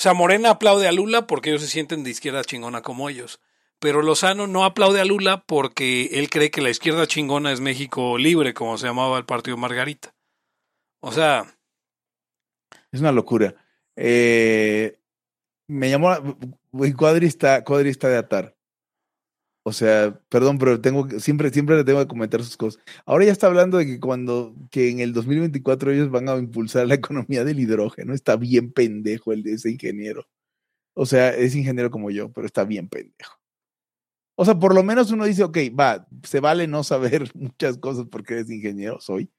[0.00, 3.40] O sea, Morena aplaude a Lula porque ellos se sienten de izquierda chingona como ellos.
[3.80, 8.18] Pero Lozano no aplaude a Lula porque él cree que la izquierda chingona es México
[8.18, 10.14] libre, como se llamaba el partido Margarita.
[11.00, 11.54] O sea.
[12.92, 13.54] Es una locura.
[13.96, 14.98] Eh,
[15.66, 16.14] me llamó.
[16.96, 18.56] Cuadrista, cuadrista de atar.
[19.70, 22.82] O sea, perdón, pero tengo siempre, siempre le tengo que comentar sus cosas.
[23.06, 26.88] Ahora ya está hablando de que cuando, que en el 2024 ellos van a impulsar
[26.88, 28.12] la economía del hidrógeno.
[28.12, 30.26] Está bien pendejo el de ese ingeniero.
[30.94, 33.38] O sea, es ingeniero como yo, pero está bien pendejo.
[34.34, 38.06] O sea, por lo menos uno dice, ok, va, se vale no saber muchas cosas
[38.10, 39.30] porque eres ingeniero, soy.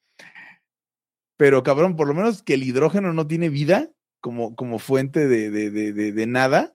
[1.36, 3.92] Pero cabrón, por lo menos que el hidrógeno no tiene vida
[4.22, 6.74] como, como fuente de, de, de, de nada,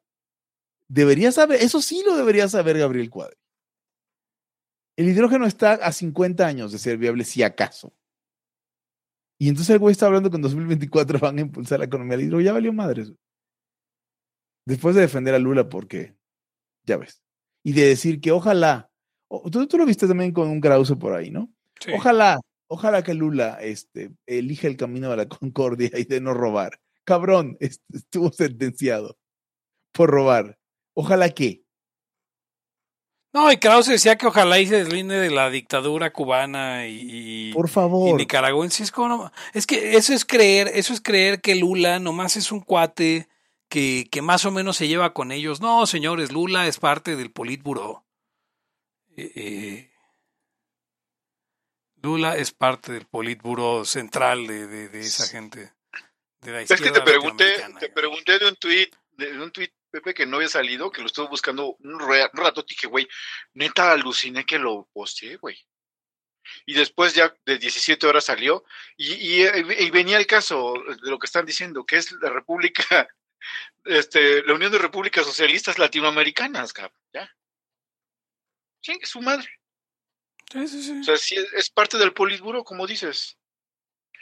[0.88, 3.45] debería saber, eso sí lo debería saber Gabriel Cuadri.
[4.96, 7.92] El hidrógeno está a 50 años de ser viable, si acaso.
[9.38, 12.26] Y entonces el güey está hablando que en 2024 van a impulsar la economía del
[12.26, 12.46] hidrógeno.
[12.46, 13.12] Ya valió madres.
[14.64, 16.16] Después de defender a Lula, porque,
[16.84, 17.22] ya ves.
[17.62, 18.90] Y de decir que ojalá,
[19.52, 21.52] tú, tú lo viste también con un Krause por ahí, ¿no?
[21.78, 21.92] Sí.
[21.94, 26.80] Ojalá, ojalá que Lula este, elija el camino de la concordia y de no robar.
[27.04, 29.18] Cabrón, estuvo sentenciado
[29.92, 30.58] por robar.
[30.94, 31.65] Ojalá que.
[33.36, 37.68] No, y Krause decía que ojalá y se deslinde de la dictadura cubana y, por
[37.68, 38.08] favor.
[38.08, 38.82] y nicaragüense.
[38.82, 42.60] Es, como, es que eso es creer, eso es creer que Lula nomás es un
[42.60, 43.28] cuate
[43.68, 45.60] que, que más o menos se lleva con ellos.
[45.60, 48.06] No, señores, Lula es parte del Politburo.
[49.18, 49.90] Eh, eh,
[51.96, 55.74] Lula es parte del Politburo central de, de, de esa gente.
[56.40, 60.12] De la es que te pregunté, te pregunté de un tuit, de un tuit, Pepe,
[60.12, 61.98] que no había salido, que lo estuve buscando un,
[62.34, 63.08] rato, dije, güey,
[63.54, 65.58] neta aluciné que lo posteé, güey.
[66.66, 68.62] Y después ya de 17 horas salió,
[68.96, 73.08] y, y, y, venía el caso de lo que están diciendo, que es la República,
[73.84, 77.34] este, la Unión de Repúblicas Socialistas Latinoamericanas, cabrón, ya.
[78.82, 79.48] Sí, es su madre.
[80.52, 81.00] Sí, sí, sí.
[81.00, 83.38] O sea, sí, es parte del Politburo, como dices.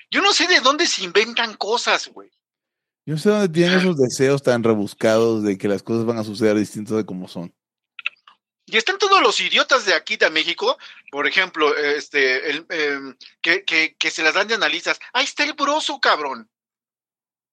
[0.08, 2.30] Yo no sé de dónde se inventan cosas, güey.
[3.06, 6.24] Yo no sé dónde tienen esos deseos tan rebuscados de que las cosas van a
[6.24, 7.54] suceder distintas de como son.
[8.66, 10.78] Y están todos los idiotas de aquí de México,
[11.10, 12.98] por ejemplo, este, el, eh,
[13.42, 14.98] que, que, que, se las dan de analistas.
[15.12, 16.50] Ahí está el broso, cabrón.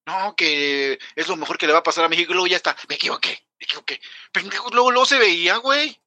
[0.05, 2.55] No, que es lo mejor que le va a pasar a México y luego ya
[2.55, 2.77] está.
[2.87, 3.99] Me equivoqué, me equivoqué.
[4.31, 5.99] Pero luego, luego se veía, güey.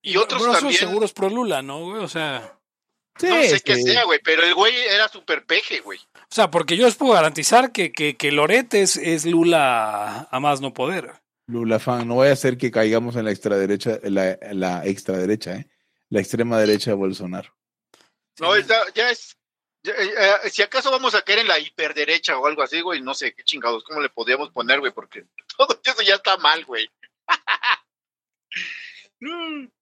[0.00, 0.78] Y, y otros broso también.
[0.78, 2.02] seguros pro Lula, ¿no, güey?
[2.02, 2.56] O sea.
[3.18, 3.62] Sí, no sé sí.
[3.64, 6.00] qué sea, güey, pero el güey era súper peje, güey.
[6.30, 10.40] O sea, porque yo les puedo garantizar que, que, que Loret es, es, Lula a
[10.40, 11.12] más no poder.
[11.48, 15.68] Lula fan, no vaya a ser que caigamos en la extraderecha, la, la extraderecha, ¿eh?
[16.08, 17.52] La extrema derecha de Bolsonaro.
[18.38, 19.36] No, ya, ya es.
[19.82, 23.14] Ya, eh, si acaso vamos a caer en la hiperderecha o algo así, güey, no
[23.14, 25.24] sé qué chingados, cómo le podríamos poner, güey, porque
[25.58, 26.88] todo eso ya está mal, güey.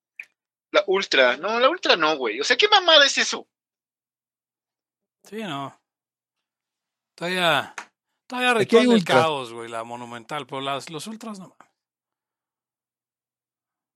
[0.70, 2.40] La ultra, no, la ultra no, güey.
[2.40, 3.48] O sea, ¿qué mamada es eso?
[5.24, 5.77] Sí, no.
[7.18, 7.74] Todavía,
[8.28, 11.56] todavía requiere el caos, güey, la monumental, pero las, los ultras no.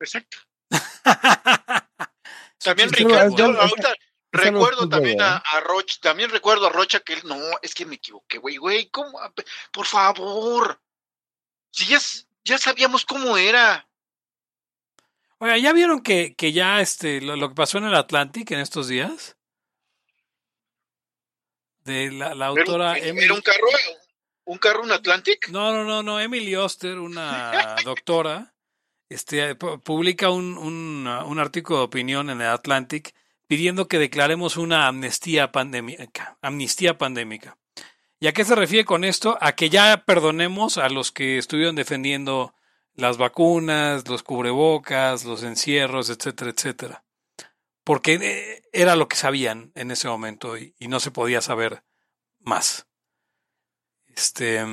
[0.00, 0.38] Exacto.
[2.58, 3.94] también sí, Ricardo, yo, ahorita,
[4.32, 7.94] recuerdo también a, a, Rocha, también recuerdo a Rocha que él, no, es que me
[7.94, 9.20] equivoqué, güey, güey, ¿cómo?
[9.70, 10.82] Por favor.
[11.70, 12.00] Si ya,
[12.42, 13.88] ya sabíamos cómo era.
[15.38, 18.58] Oiga, ¿ya vieron que, que ya este lo, lo, que pasó en el Atlantic en
[18.58, 19.36] estos días?
[21.84, 23.24] De la, la autora ¿Era, Emily...
[23.26, 23.66] ¿Era un carro?
[24.44, 25.48] ¿Un carro, un Atlantic?
[25.48, 26.20] No, no, no, no.
[26.20, 28.54] Emily Oster, una doctora,
[29.08, 33.14] este, publica un, un, un artículo de opinión en el Atlantic
[33.46, 36.38] pidiendo que declaremos una amnistía pandémica.
[36.40, 37.58] Amnistía pandémica.
[38.18, 39.36] ¿Y a qué se refiere con esto?
[39.40, 42.54] A que ya perdonemos a los que estuvieron defendiendo
[42.94, 47.04] las vacunas, los cubrebocas, los encierros, etcétera, etcétera.
[47.84, 51.82] Porque era lo que sabían en ese momento y, y no se podía saber
[52.38, 52.86] más.
[54.06, 54.64] Este.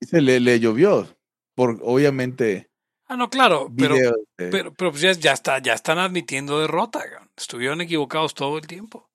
[0.00, 1.18] Se le, le llovió,
[1.54, 2.70] por obviamente.
[3.06, 4.12] Ah, no, claro, pero, de...
[4.36, 7.02] pero, pero pues ya, ya, está, ya están admitiendo derrota.
[7.36, 9.10] Estuvieron equivocados todo el tiempo.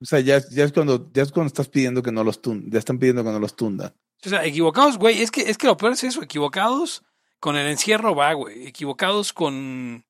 [0.00, 2.70] O sea, ya, ya, es cuando, ya es cuando estás pidiendo que no los tundan,
[2.70, 3.94] ya están pidiendo que no los tundan.
[4.24, 7.02] O sea, equivocados, güey, es que, es que lo peor es eso, equivocados
[7.38, 8.66] con el encierro va, güey.
[8.66, 10.06] Equivocados con,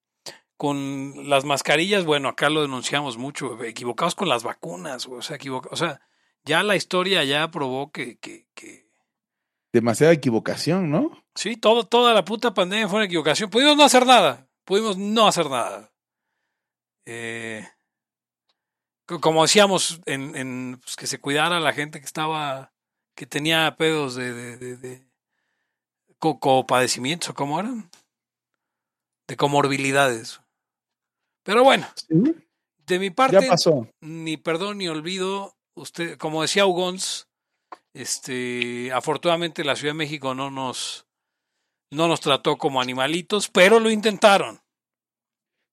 [0.61, 5.07] con las mascarillas, bueno, acá lo denunciamos mucho, equivocados con las vacunas.
[5.07, 6.03] O sea, equivoca, o sea,
[6.45, 8.87] ya la historia ya probó que, que, que
[9.73, 11.17] Demasiada equivocación, ¿no?
[11.35, 13.49] sí, todo, toda la puta pandemia fue una equivocación.
[13.49, 15.91] Pudimos no hacer nada, pudimos no hacer nada.
[17.07, 17.67] Eh,
[19.07, 22.75] co- como decíamos, en, en, pues, que se cuidara la gente que estaba,
[23.15, 25.07] que tenía pedos de, de, de, de
[26.19, 27.89] co- copadecimientos, ¿o ¿cómo eran?
[29.27, 30.43] De comorbilidades.
[31.43, 32.35] Pero bueno, Sí.
[32.87, 33.89] de mi Ya parte, pasó.
[34.01, 35.55] ni perdón ni olvido.
[35.77, 37.29] Usted, como decía Ugons,
[37.95, 41.07] este, afortunadamente la Ciudad de México no nos,
[41.93, 44.61] no nos trató como animalitos, pero lo intentaron.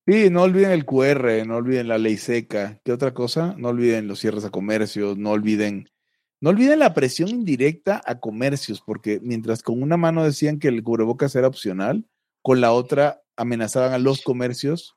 [0.08, 2.80] Sí, no olviden el QR, no olviden la ley seca.
[2.86, 3.56] ¿Qué otra cosa?
[3.58, 5.90] No olviden los cierres a comercios, no olviden,
[6.40, 10.82] no olviden la presión indirecta a comercios, porque mientras con una mano decían que el
[10.82, 12.06] cubrebocas era opcional,
[12.42, 14.97] con la otra amenazaban a los comercios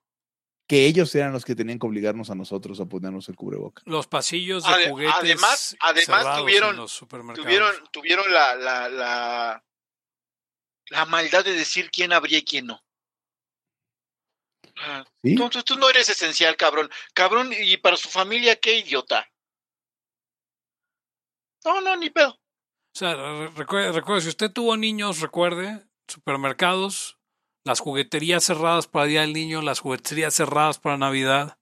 [0.70, 3.85] que ellos eran los que tenían que obligarnos a nosotros a ponernos el cubrebocas.
[3.88, 7.44] Los pasillos de juguetes además- además tuvieron- los supermercados.
[7.44, 9.64] Tuvieron, tuvieron la, la, la,
[10.90, 12.80] la maldad de decir quién habría y quién no.
[14.83, 15.35] Ah, ¿Sí?
[15.35, 16.88] Tú, tú- tú no eres esencial, cabrón.
[17.14, 19.28] Cabrón, y para su familia, qué idiota.
[21.64, 22.30] No, no, ni pedo.
[22.30, 27.18] O sea, re- recuerde, recuerde, si usted tuvo niños, recuerde, supermercados,
[27.64, 31.59] las jugueterías cerradas para el Día del Niño, las jugueterías cerradas para Navidad.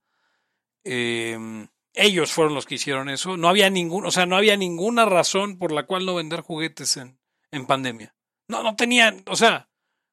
[0.85, 3.37] eh, ellos fueron los que hicieron eso.
[3.37, 6.97] No había ningún, o sea, no había ninguna razón por la cual no vender juguetes
[6.97, 7.19] en,
[7.51, 8.15] en pandemia.
[8.47, 9.69] No, no tenían, o sea,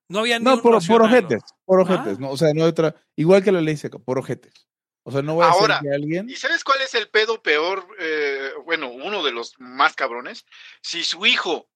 [0.09, 1.83] no había No, por, por ojetes, por Ah.
[1.83, 2.31] ojetes, ¿no?
[2.31, 4.67] O sea, no hay otra, igual que la ley seca, por ojetes.
[5.03, 6.27] O sea, no voy a Ahora, hacer que alguien.
[6.29, 7.87] ¿Y sabes cuál es el pedo peor?
[7.99, 10.45] Eh, bueno, uno de los más cabrones.
[10.81, 11.69] Si su hijo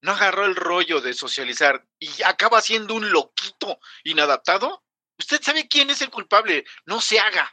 [0.00, 4.84] no agarró el rollo de socializar y acaba siendo un loquito inadaptado,
[5.18, 6.64] usted sabe quién es el culpable.
[6.86, 7.52] No se haga.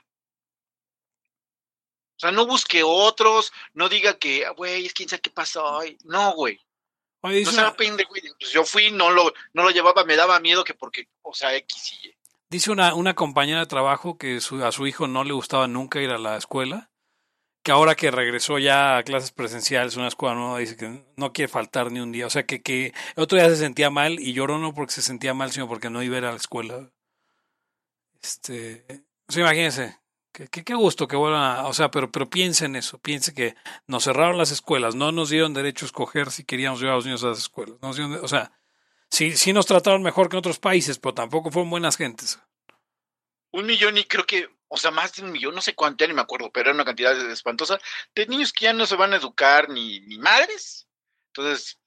[2.17, 5.63] O sea, no busque otros, no diga que, "Ah, güey, es quién sabe qué pasó
[5.65, 5.97] hoy.
[6.05, 6.59] No, güey.
[7.21, 8.09] Oye, No dice, se una, pendejo.
[8.09, 8.21] güey.
[8.39, 11.53] Pues yo fui, no lo, no lo llevaba, me daba miedo que porque, o sea,
[11.55, 12.15] X y Y.
[12.49, 15.99] dice una, una compañera de trabajo que su- a su hijo no le gustaba nunca
[15.99, 16.89] ir a la escuela,
[17.65, 21.49] que ahora que regresó ya a clases presenciales, una escuela nueva, dice que no quiere
[21.51, 22.27] faltar ni un día.
[22.27, 25.01] O sea, que, que el otro día se sentía mal y lloró no porque se
[25.01, 26.91] sentía mal, sino porque no iba a ir a la escuela.
[28.21, 28.85] Este,
[29.27, 29.97] o sea, imagínense,
[30.31, 33.55] que, que- qué gusto que vuelvan a, o sea, pero, pero piensen eso, piense que
[33.87, 37.05] nos cerraron las escuelas, no nos dieron derecho a escoger si queríamos llevar a los
[37.05, 37.77] niños a las escuelas.
[37.81, 38.51] o sea,
[39.09, 42.39] sí, sí nos trataron mejor que en otros países, pero tampoco fueron buenas gentes.
[43.51, 46.07] un millón y creo que, o sea, más de un millón, no sé cuánto, ya
[46.07, 47.79] ni me acuerdo, pero era una cantidad espantosa
[48.15, 50.87] de niños que ya no se van a educar ni, ni madres.
[51.33, 51.79] Entonces,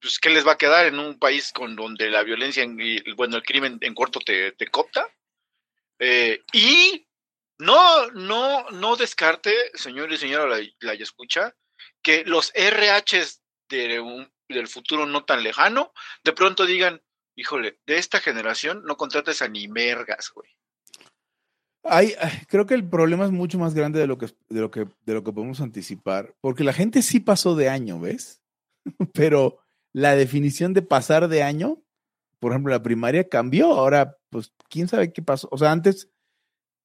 [0.00, 3.36] pues, ¿qué les va a quedar en un país con donde la violencia y, bueno,
[3.36, 5.08] el crimen en corto te, te copta?
[5.98, 7.06] Eh, y
[7.58, 11.54] no, no, no descarte, señor y señora la, la escucha,
[12.02, 15.92] que los RHs de un- del futuro no tan lejano,
[16.24, 17.02] de pronto digan,
[17.36, 20.50] híjole, de esta generación no contrates a ni mergas, güey.
[21.84, 24.70] Hay, ay, creo que el problema es mucho más grande de lo que, de lo
[24.70, 28.40] que, de lo que podemos anticipar, porque la gente sí pasó de año, ¿ves?
[29.14, 29.58] Pero
[29.92, 31.82] la definición de pasar de año,
[32.38, 33.72] por ejemplo, la primaria cambió.
[33.72, 35.48] Ahora, pues, quién sabe qué pasó.
[35.50, 36.08] O sea, antes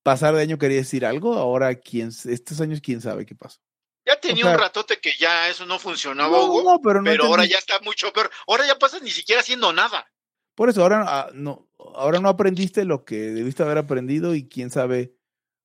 [0.03, 3.59] pasar de año quería decir algo, ahora quién, estos años quién sabe qué pasó.
[4.05, 7.11] Ya tenía sea, un ratote que ya eso no funcionaba, No, Hugo, no, pero no
[7.11, 8.31] pero ahora ya está mucho peor.
[8.47, 10.09] Ahora ya pasas ni siquiera haciendo nada.
[10.57, 14.71] Por eso ahora ah, no, ahora no aprendiste lo que debiste haber aprendido y quién
[14.71, 15.13] sabe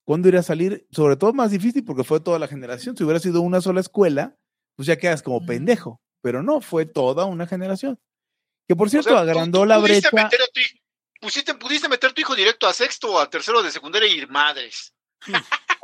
[0.04, 0.86] cuándo irá a salir.
[0.90, 2.94] Sobre todo más difícil porque fue toda la generación.
[2.94, 4.36] Si hubiera sido una sola escuela,
[4.76, 6.02] pues ya quedas como pendejo.
[6.20, 7.98] Pero no, fue toda una generación.
[8.68, 10.10] Que por cierto, O sea, tú- agrandó tú la brecha.
[10.12, 10.80] meter a tu hij-
[11.20, 14.26] pusiste- pudiste meter a tu hijo directo a sexto o a tercero de secundaria y
[14.26, 14.92] madres.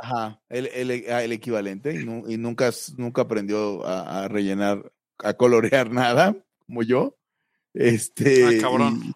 [0.01, 1.95] Ajá, el, el- ah, el equivalente.
[1.95, 7.15] Y, y nunca, nunca aprendió a, a rellenar, a colorear nada, como yo.
[7.75, 8.45] Este.
[8.45, 9.01] Ah, cabrón.
[9.05, 9.13] y-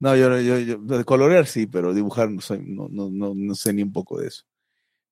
[0.00, 3.54] no, yo, yo, yo, de colorear sí, pero dibujar no, soy- no, no, no, no
[3.54, 4.44] sé ni un poco de eso.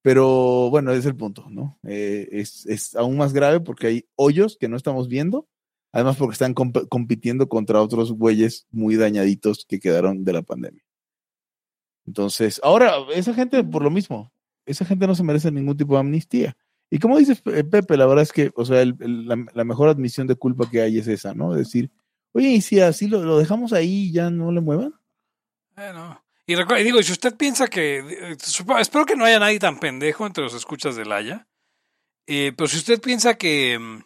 [0.01, 1.77] Pero bueno, es el punto, ¿no?
[1.83, 5.49] Eh, es, es aún más grave porque hay hoyos que no estamos viendo,
[5.91, 10.83] además porque están comp- compitiendo contra otros güeyes muy dañaditos que quedaron de la pandemia.
[12.05, 14.31] Entonces, ahora, esa gente, por lo mismo,
[14.65, 16.55] esa gente no se merece ningún tipo de amnistía.
[16.89, 19.63] Y como dices, Pe- Pepe, la verdad es que, o sea, el- el- la, la
[19.65, 21.53] mejor admisión de culpa que hay es esa, ¿no?
[21.53, 21.91] Decir,
[22.33, 24.93] oye, y si así lo, lo dejamos ahí y ya no le muevan.
[25.75, 26.23] Bueno.
[26.49, 28.37] Y y digo, si usted piensa que, eh,
[28.79, 31.45] espero que no haya nadie tan pendejo entre los escuchas del Haya,
[32.25, 34.03] eh, pero si usted piensa que, mm,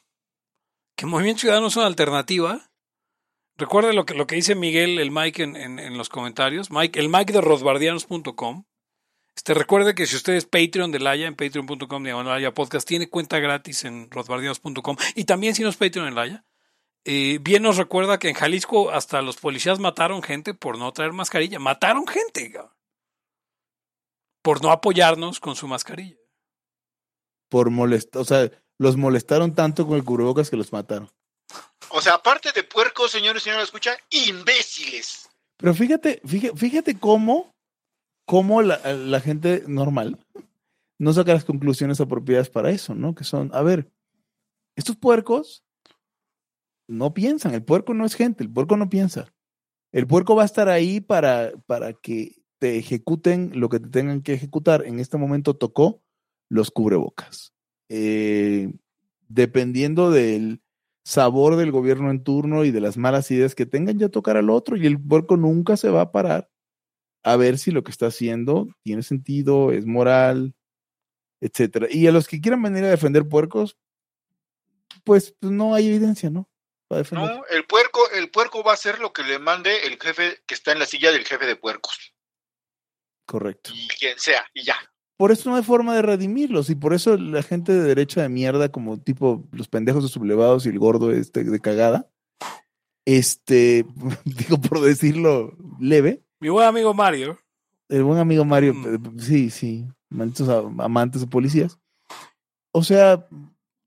[0.97, 2.71] que Movimiento Ciudadano es una alternativa,
[3.57, 7.09] recuerde lo que, lo que dice Miguel, el Mike en, en- los comentarios, Mike, el
[7.09, 8.65] Mike de rosbardianos.com,
[9.35, 13.39] Este, recuerde que si usted es Patreon de Laya, en patreon.com diagonal podcast, tiene cuenta
[13.39, 16.43] gratis en rosbardianos.com y también si no es Patreon en Laya,
[17.05, 21.13] eh, bien nos recuerda que en Jalisco hasta los policías mataron gente por no traer
[21.13, 21.59] mascarilla.
[21.59, 22.71] Mataron gente, cabrón.
[24.43, 26.17] por no apoyarnos con su mascarilla.
[27.49, 31.09] Por molestar, o sea, los molestaron tanto con el cubrebocas que los mataron.
[31.89, 35.29] O sea, aparte de puercos, señores y señores, escucha, imbéciles.
[35.57, 37.53] Pero fíjate, fíjate, fíjate cómo,
[38.25, 40.17] cómo la, la gente normal
[40.97, 43.13] no saca las conclusiones apropiadas para eso, ¿no?
[43.15, 43.91] Que son, a ver,
[44.75, 45.63] estos puercos
[46.91, 49.33] no piensan, el puerco no es gente, el puerco no piensa.
[49.91, 54.21] El puerco va a estar ahí para, para que te ejecuten lo que te tengan
[54.21, 54.85] que ejecutar.
[54.85, 56.03] En este momento tocó
[56.49, 57.53] los cubrebocas.
[57.89, 58.73] Eh,
[59.27, 60.61] dependiendo del
[61.03, 64.49] sabor del gobierno en turno y de las malas ideas que tengan, ya tocará al
[64.49, 66.49] otro y el puerco nunca se va a parar
[67.23, 70.55] a ver si lo que está haciendo tiene sentido, es moral,
[71.39, 71.87] etcétera.
[71.89, 73.77] Y a los que quieran venir a defender puercos,
[75.03, 76.50] pues no hay evidencia, ¿no?
[77.11, 80.53] No, el puerco, el puerco va a hacer lo que le mande el jefe que
[80.53, 82.13] está en la silla del jefe de puercos.
[83.25, 83.71] Correcto.
[83.73, 84.75] Y quien sea, y ya.
[85.15, 88.29] Por eso no hay forma de redimirlos, y por eso la gente de derecha de
[88.29, 92.09] mierda, como tipo los pendejos de sublevados y el gordo este de cagada,
[93.05, 93.85] este,
[94.25, 96.23] digo por decirlo leve.
[96.39, 97.39] Mi buen amigo Mario.
[97.87, 99.19] El buen amigo Mario, mm.
[99.19, 101.77] sí, sí, malditos amantes de policías.
[102.71, 103.27] O sea,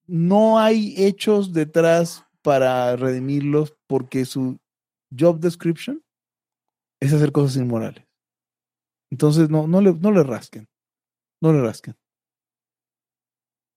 [0.07, 4.61] no hay hechos detrás para redimirlos porque su
[5.19, 6.05] job description
[7.01, 8.07] es hacer cosas inmorales.
[9.11, 10.69] Entonces, no, no, le, no le rasquen.
[11.41, 11.97] No le rasquen.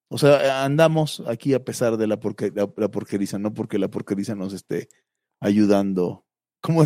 [0.09, 4.35] O sea, andamos aquí a pesar de la, porque, la, porqueriza, no porque la porqueriza
[4.35, 4.89] nos esté
[5.39, 6.25] ayudando.
[6.61, 6.83] Como,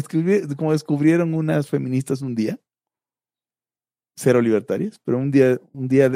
[0.57, 2.59] como descubrieron unas feministas un día,
[4.15, 6.11] cero libertarias, pero un día, un día,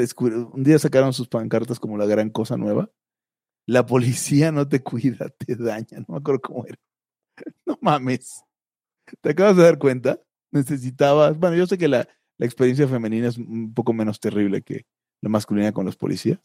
[0.52, 2.90] un día sacaron sus pancartas como la gran cosa nueva
[3.66, 5.98] la policía no te cuida, te daña.
[5.98, 6.78] No me acuerdo cómo era.
[7.66, 8.42] No mames.
[9.20, 10.20] ¿Te acabas de dar cuenta?
[10.50, 11.38] Necesitabas.
[11.38, 14.86] Bueno, yo sé que la, la experiencia femenina es un poco menos terrible que
[15.20, 16.38] la masculina con los policías,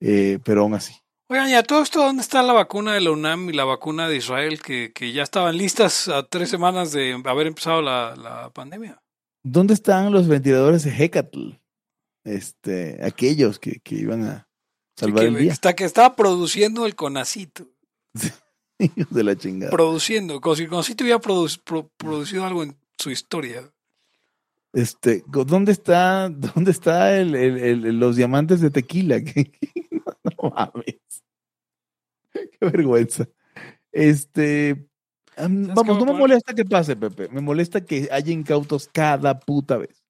[0.00, 0.94] eh, pero aún así.
[1.28, 4.08] Oigan, ¿y a todo esto dónde está la vacuna de la UNAM y la vacuna
[4.08, 8.50] de Israel que, que ya estaban listas a tres semanas de haber empezado la, la
[8.50, 9.02] pandemia?
[9.42, 11.52] ¿Dónde están los ventiladores de Hecatl?
[12.24, 14.48] Este, aquellos que, que iban a,
[14.96, 15.52] Salvar el día.
[15.52, 17.68] Hasta que estaba produciendo el Conacito.
[19.10, 19.70] de la chingada.
[19.70, 23.70] Produciendo, como si el Conacito hubiera producido algo en su historia.
[24.72, 29.18] Este, ¿dónde está, dónde está el, el, los diamantes de tequila?
[30.24, 31.00] no, mames.
[32.32, 33.28] Qué vergüenza.
[33.90, 34.88] Este,
[35.36, 37.28] vamos, no me molesta que pase, Pepe.
[37.28, 40.01] Me molesta que haya incautos cada puta vez.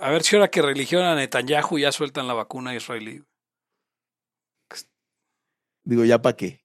[0.00, 3.22] A ver si ahora que religión a Netanyahu ya sueltan la vacuna israelí.
[5.84, 6.64] Digo, ¿ya para qué?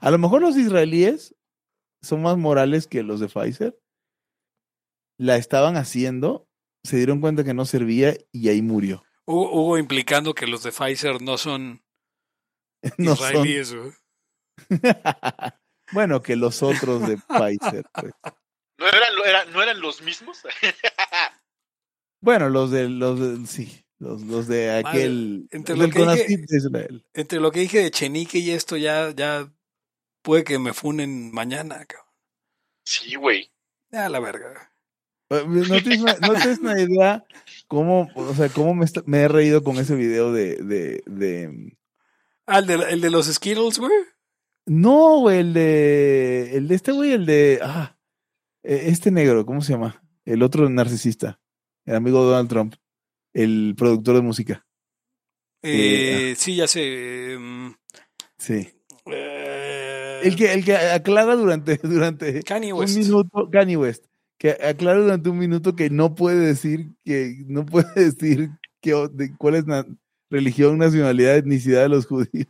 [0.00, 1.34] A lo mejor los israelíes
[2.02, 3.78] son más morales que los de Pfizer.
[5.18, 6.48] La estaban haciendo,
[6.82, 9.04] se dieron cuenta que no servía y ahí murió.
[9.26, 11.84] Hubo, implicando que los de Pfizer no son
[12.98, 13.74] israelíes.
[15.92, 17.84] bueno, que los otros de Pfizer.
[17.92, 18.14] Pues.
[18.78, 20.42] ¿No, eran, ¿No eran los mismos?
[22.24, 26.46] Bueno, los de los sí, los, los de aquel entre, lo que dije,
[27.12, 29.52] entre lo que dije de Chenique y esto ya ya
[30.22, 32.10] puede que me funen mañana, cabrón.
[32.86, 33.52] Sí, güey.
[33.92, 34.72] Ya la verga.
[35.28, 37.24] Eh, no tienes, una, no tienes una idea
[37.68, 41.76] cómo, o sea, cómo me, me, he reído con ese video de, de, de...
[42.46, 43.92] Ah, el de, el de los Skittles, güey.
[44.64, 47.98] No, güey, el de, el de este güey, el de, ah,
[48.62, 50.02] e, este negro, ¿cómo se llama?
[50.24, 51.38] El otro narcisista
[51.84, 52.74] el amigo de Donald Trump,
[53.32, 54.66] el productor de música.
[55.62, 57.32] Eh, eh, sí, ya sé.
[57.32, 57.74] Em,
[58.36, 58.68] sí.
[59.06, 64.06] Eh, el, que, el que aclara durante, durante un minuto, Kanye West,
[64.38, 68.92] que aclara durante un minuto que no puede decir que no puede decir que,
[69.38, 69.86] cuál es la
[70.30, 72.48] religión, nacionalidad, etnicidad de los judíos,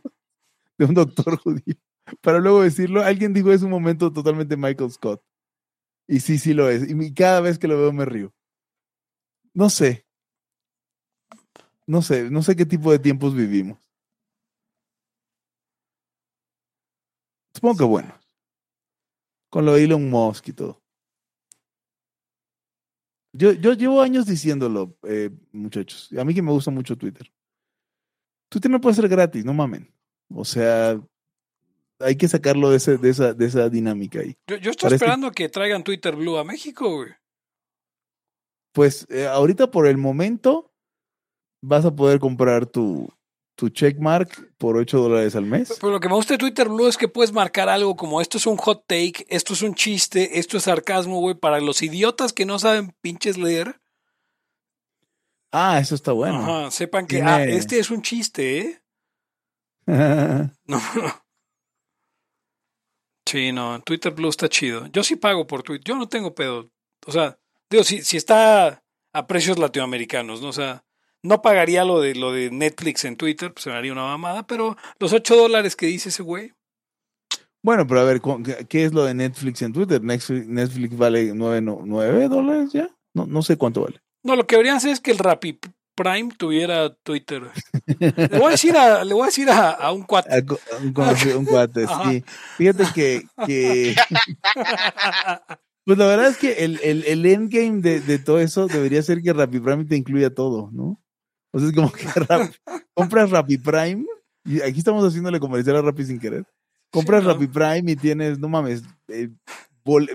[0.77, 1.75] de un doctor judío,
[2.21, 3.01] para luego decirlo.
[3.01, 5.21] Alguien dijo es un momento totalmente Michael Scott.
[6.07, 6.87] Y sí, sí lo es.
[6.89, 8.33] Y cada vez que lo veo me río.
[9.55, 10.05] No sé.
[11.87, 13.79] No sé, no sé qué tipo de tiempos vivimos.
[17.53, 18.19] Supongo que bueno.
[19.49, 20.81] Con lo de Elon Musk y todo.
[23.31, 26.09] Yo, yo llevo años diciéndolo, eh, muchachos.
[26.17, 27.31] A mí que me gusta mucho Twitter.
[28.49, 29.93] Twitter no puede ser gratis, no mamen.
[30.29, 30.99] O sea,
[31.99, 34.37] hay que sacarlo de, ese, de, esa, de esa dinámica ahí.
[34.47, 37.11] Yo, estoy esperando que traigan Twitter Blue a México, güey.
[38.75, 40.69] Pues eh, ahorita por el momento
[41.61, 43.09] vas a poder comprar tu,
[43.55, 45.77] tu checkmark por 8 dólares al mes.
[45.79, 48.37] Pero lo que me gusta de Twitter Blue es que puedes marcar algo como esto
[48.37, 52.33] es un hot take, esto es un chiste, esto es sarcasmo, güey, para los idiotas
[52.33, 53.79] que no saben pinches leer.
[55.53, 56.39] Ah, eso está bueno.
[56.39, 58.81] Ajá, sepan que ah, este es un chiste, ¿eh?
[60.67, 60.81] No.
[63.27, 64.85] Sí, no, Twitter Blue está chido.
[64.87, 66.69] Yo sí pago por Twitter, yo no tengo pedo.
[67.07, 67.39] O sea,
[67.69, 70.49] digo, si, si está a precios latinoamericanos, ¿no?
[70.49, 70.83] O sea,
[71.23, 74.45] no pagaría lo de lo de Netflix en Twitter, pues se me haría una mamada,
[74.45, 76.53] pero los 8 dólares que dice ese güey.
[77.63, 80.01] bueno, pero a ver, ¿cu- ¿qué es lo de Netflix en Twitter?
[80.03, 82.89] Netflix, Netflix vale 9, no- 9 dólares ya.
[83.13, 84.01] No, no sé cuánto vale.
[84.23, 85.57] No, lo que deberían hacer es que el Rappi
[85.95, 87.43] Prime tuviera Twitter.
[87.99, 90.29] Le voy a decir a, le voy a, decir a, a un cuate.
[90.35, 90.39] A
[90.81, 92.23] Un, un cuate, sí.
[92.57, 93.95] Fíjate que, que
[95.85, 99.21] pues la verdad es que el, el, el endgame de, de todo eso debería ser
[99.21, 101.01] que Rappi Prime te incluya todo, ¿no?
[101.51, 102.53] O sea, es como que Rap-
[102.93, 104.05] compras Rappi Prime,
[104.43, 106.43] y aquí estamos haciéndole comercial a Rappi sin querer.
[106.91, 107.31] Compras ¿no?
[107.33, 109.29] Rappi Prime y tienes, no mames, eh,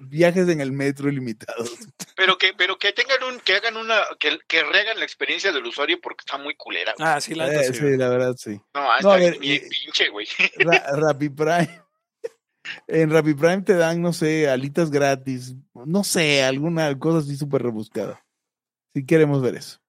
[0.02, 1.70] viajes en el metro ilimitados.
[2.16, 5.64] Pero que, pero que tengan un, que hagan una, que, que rehagan la experiencia del
[5.64, 6.92] usuario porque está muy culera.
[6.98, 7.08] güey.
[7.08, 8.60] Ah, sí, la Eh, sí, sí, la verdad, sí.
[8.74, 10.26] No, No, está a ver, bien y- pinche, güey.
[10.58, 11.80] Ra- Rappi Prime.
[12.86, 17.62] En Rappi Prime te dan, no sé, alitas gratis, no sé, alguna cosa así súper
[17.62, 18.24] rebuscada.
[18.94, 19.80] Si queremos ver eso.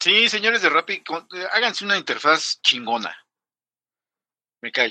[0.00, 3.16] Sí, señores de Rappi, con- eh, háganse una interfaz chingona.
[4.62, 4.90] Me cae.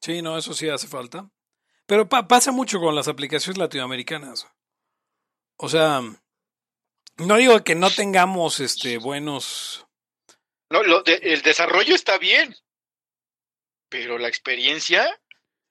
[0.00, 1.30] Sí, no, eso sí hace falta.
[1.86, 4.46] Pero pa- pasa mucho con las aplicaciones latinoamericanas.
[5.56, 6.00] O sea,
[7.18, 9.86] no digo que no tengamos este buenos.
[10.70, 12.54] No, lo de- el desarrollo está bien,
[13.88, 15.06] pero la experiencia.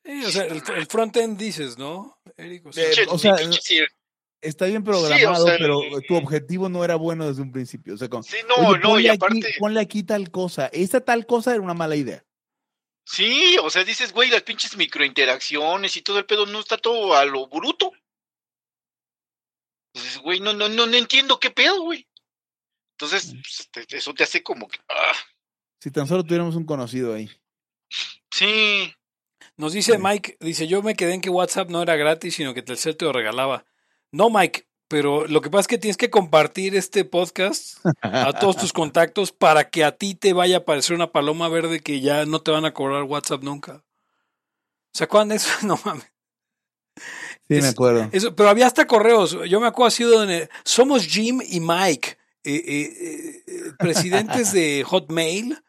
[0.03, 2.65] Sí, o sea, el, el front-end dices, ¿no, Eric?
[2.65, 3.79] O sea, pinche- o sea, pinche- sí,
[4.41, 7.51] Está bien Sí, o programado, sea, pero el- tu objetivo no era bueno desde un
[7.51, 7.93] principio.
[7.93, 10.65] O sea, con, sí, no, oye, no, ponle, y aquí, aparte, ponle aquí tal cosa.
[10.73, 12.25] Esta tal cosa era una mala idea.
[13.05, 17.15] sí, o sea, dices, güey, las pinches microinteracciones y todo el pedo no está todo
[17.15, 17.91] a lo bruto.
[19.93, 22.07] Entonces, güey, no, no, no, no entiendo qué pedo, güey.
[22.97, 25.13] Entonces, pues, te- eso te hace como que, ah,
[25.81, 27.29] Si tan solo tuviéramos un conocido ahí.
[28.33, 28.93] sí,
[29.57, 32.61] Nos dice Mike, dice, yo me quedé en que WhatsApp no era gratis, sino que
[32.63, 33.65] Telcel te lo regalaba.
[34.11, 38.57] No, Mike, pero lo que pasa es que tienes que compartir este podcast a todos
[38.57, 42.25] tus contactos para que a ti te vaya a aparecer una paloma verde que ya
[42.25, 43.83] no te van a cobrar WhatsApp nunca.
[44.93, 45.49] ¿Se acuerdan de eso?
[45.65, 46.05] No mames.
[47.47, 48.09] Sí, Es- me acuerdo.
[48.11, 49.37] Eso, pero había hasta correos.
[49.47, 55.61] Yo me acuerdo así donde somos Jim y Mike, eh, eh, eh, presidentes de Hotmail.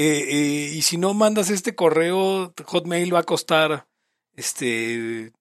[0.00, 3.88] Eh, eh, y si no mandas este correo, Hotmail va a costar
[4.36, 5.32] este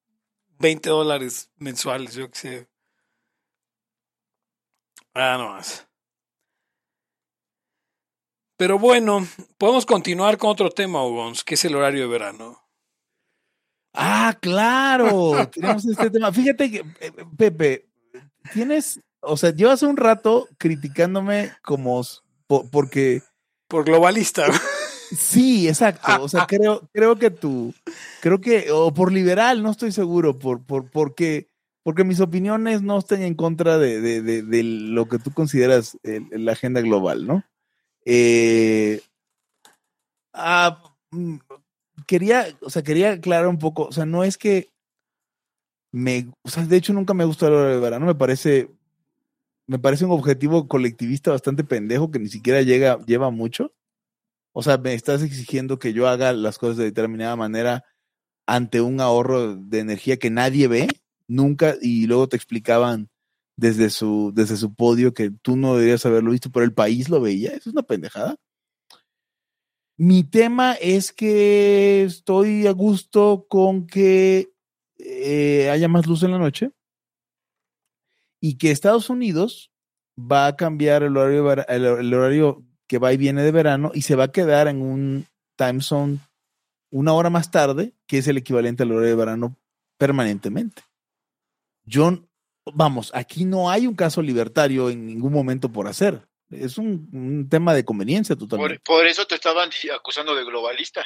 [0.58, 2.68] 20 dólares mensuales, yo qué sé.
[5.14, 5.88] Ah, no más.
[8.58, 9.28] Pero bueno,
[9.60, 12.68] podemos continuar con otro tema, Ugons, que es el horario de verano.
[13.94, 15.34] Ah, claro.
[15.54, 16.32] Tenemos este tema.
[16.32, 16.84] Fíjate que,
[17.38, 17.88] Pepe,
[18.54, 22.02] tienes, o sea, llevas un rato criticándome como
[22.48, 23.22] porque
[23.68, 24.46] Por globalista.
[25.18, 26.22] sí, exacto.
[26.24, 27.74] O sea, creo, creo que tú,
[28.22, 31.48] creo que, o por liberal, no estoy seguro, por, por, porque,
[31.84, 35.98] porque mis opiniones no están en contra de, de, de, de lo que tú consideras
[36.04, 37.44] el- la agenda global, ¿no?
[38.06, 39.02] Eh,
[40.34, 41.38] ah, mm,
[42.06, 44.70] quería, o sea, quería aclarar un poco, o sea, no es que
[45.92, 48.70] me, o sea, de hecho nunca me gustó el verano, me parece,
[49.68, 53.74] me parece un objetivo colectivista bastante pendejo que ni siquiera llega, lleva mucho.
[54.54, 57.84] O sea, me estás exigiendo que yo haga las cosas de determinada manera
[58.48, 60.88] ante un ahorro de energía que nadie ve
[61.28, 63.10] nunca y luego te explicaban
[63.58, 67.20] desde su, desde su podio que tú no deberías haberlo visto, pero el país lo
[67.20, 67.50] veía.
[67.50, 68.38] Eso es una pendejada.
[69.98, 74.54] Mi tema es que estoy a gusto con que
[74.98, 76.72] eh, haya más luz en la noche
[78.40, 79.72] y que Estados Unidos
[80.20, 84.02] va a cambiar el horario, el, el horario que va y viene de verano y
[84.04, 86.20] se va a quedar en un time zone
[86.90, 89.58] una hora más tarde, que es el equivalente al horario de verano
[89.98, 90.84] permanentemente.
[91.84, 92.28] Yo,
[92.66, 96.28] vamos, aquí no hay un caso libertario en ningún momento por hacer.
[96.50, 98.80] Es un, un tema de conveniencia totalmente.
[98.80, 101.06] por, por eso te estaban acusando de globalista.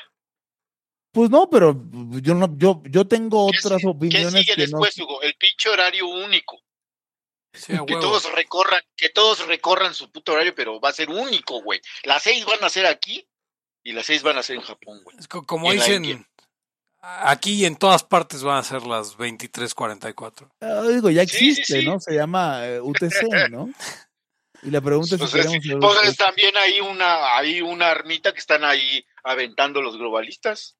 [1.11, 1.84] Pues no, pero
[2.21, 4.79] yo no, yo, yo tengo ¿Qué otras opiniones ¿Qué sigue que no.
[4.79, 5.21] después, Hugo?
[5.21, 6.59] El pinche horario único.
[7.54, 11.62] Sí, Que todos recorran, que todos recorran su puto horario, pero va a ser único,
[11.62, 11.82] güey.
[12.04, 13.28] Las seis van a ser aquí
[13.84, 15.18] y las seis van a ser en Japón, güey.
[15.45, 16.26] Como dicen.
[17.04, 20.49] Aquí y en todas partes van a ser las 23:44.
[20.62, 21.86] Ah, digo, ya Sí, sí, existe, sí.
[21.88, 21.99] ¿no?
[21.99, 23.10] Se llama eh, UTC,
[23.52, 23.70] ¿no?
[24.64, 25.56] Y la pregunta es si Pues, queremos...
[25.56, 29.97] es- ser- pues, es también hay una, hay una armita que están ahí aventando los
[29.97, 30.78] globalistas.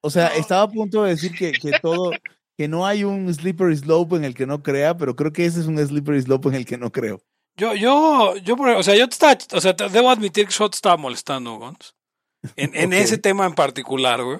[0.00, 0.34] O sea, No.
[0.36, 2.12] estaba a punto de decir que, que todo,
[2.56, 5.60] que no hay un slippery slope en el que no crea, pero creo que ese
[5.60, 7.20] es un slippery slope en el que no creo.
[7.56, 10.68] Yo, yo, yo, o sea, yo te estaba, o sea, te- debo admitir que yo
[10.68, 11.94] te estaba molestando, Gons.
[12.56, 14.38] En, ese tema en particular, güey.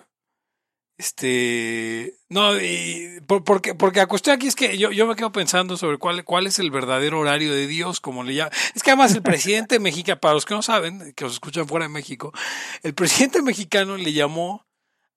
[0.96, 5.32] Este, no, y por- porque, porque la cuestión aquí es que yo, yo me quedo
[5.32, 8.52] pensando sobre cuál, cuál es el verdadero horario de Dios, como le llaman.
[8.74, 11.86] Es que además el presidente mexicano, para los que no saben, que os escuchan fuera
[11.86, 12.32] de México,
[12.84, 14.64] el presidente mexicano le llamó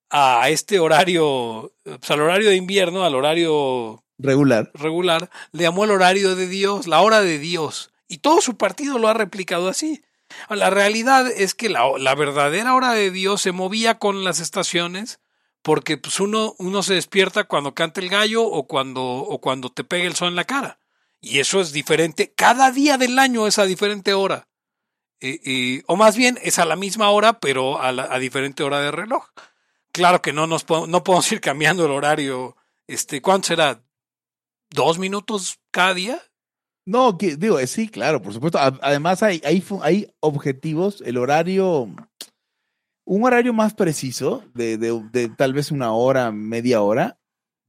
[0.09, 4.71] a este horario, pues al horario de invierno, al horario Regular.
[4.73, 7.91] regular, le llamó el horario de Dios, la hora de Dios.
[8.07, 10.01] Y todo su partido lo ha replicado así.
[10.49, 15.19] La realidad es que la, la verdadera hora de Dios se movía con las estaciones
[15.61, 19.83] porque pues uno, uno se despierta cuando canta el gallo o cuando, o cuando te
[19.83, 20.79] pega el sol en la cara.
[21.19, 22.31] Y eso es diferente.
[22.35, 24.47] Cada día del año es a diferente hora.
[25.19, 28.63] Eh, eh, o más bien es a la misma hora, pero a, la- a diferente
[28.63, 29.25] hora de reloj.
[29.97, 32.55] Claro que no nos no podemos ir cambiando el horario.
[32.85, 33.83] Este, ¿cuánto será?
[34.69, 36.21] ¿Dos minutos cada día?
[36.85, 38.59] No, digo, eh, sí, claro, por supuesto.
[38.59, 41.89] Además, hay, hay, objetivos, el horario,
[43.05, 47.19] un horario más preciso, de, de, de tal vez una hora, media hora,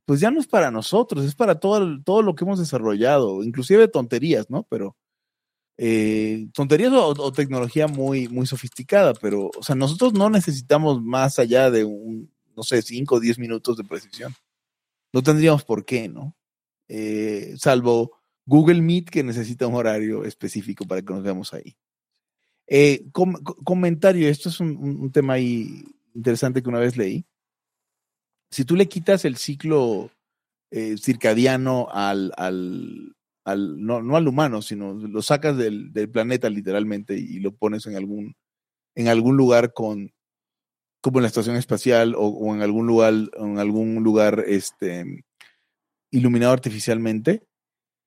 [0.05, 3.89] pues ya no es para nosotros, es para todo, todo lo que hemos desarrollado, inclusive
[3.89, 4.65] tonterías, ¿no?
[4.65, 4.97] Pero
[5.79, 11.71] eh, tonterías o, tecnología muy, muy sofisticada, pero, o sea, nosotros no necesitamos más allá
[11.71, 14.35] de un, no sé, 5 o 10 minutos de precisión.
[15.13, 16.37] No tendríamos por qué, ¿no?
[16.89, 18.11] Eh, salvo
[18.45, 21.77] Google Meet que necesita un horario específico para que nos veamos ahí.
[22.67, 27.25] Eh, com- co- comentario, esto es un, un- tema interesante que una vez leí.
[28.51, 30.11] Si tú le quitas el ciclo
[30.99, 32.33] circadiano al,
[33.51, 37.87] al- no, no al humano, sino lo sacas del, del planeta literalmente y lo pones
[37.87, 38.35] en algún,
[38.97, 40.13] en algún lugar con,
[41.03, 45.25] como en la estación espacial o, o en algún lugar, en algún lugar este,
[46.11, 47.45] iluminado artificialmente,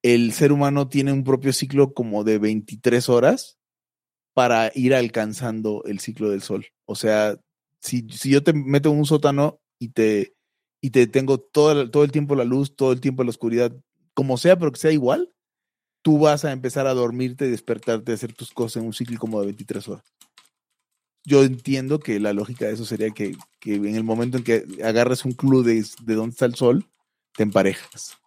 [0.04, 3.58] el ser humano tiene un propio ciclo como de 23 horas
[4.34, 6.68] para ir alcanzando el ciclo del sol.
[6.86, 7.38] O sea,
[7.82, 10.36] si, si yo te meto en un sótano y te,
[10.82, 13.76] y te tengo todo todo el tiempo la luz, todo el tiempo la oscuridad,
[14.14, 15.31] como sea, pero que sea igual,
[16.02, 19.20] tú vas a empezar a dormirte y despertarte, a hacer tus cosas en un ciclo
[19.20, 20.14] como de 23 horas.
[21.24, 24.66] Yo entiendo que la lógica de eso sería que, que en el momento en que
[24.84, 26.90] agarras un club de, de dónde está el sol,
[27.34, 28.18] te emparejas.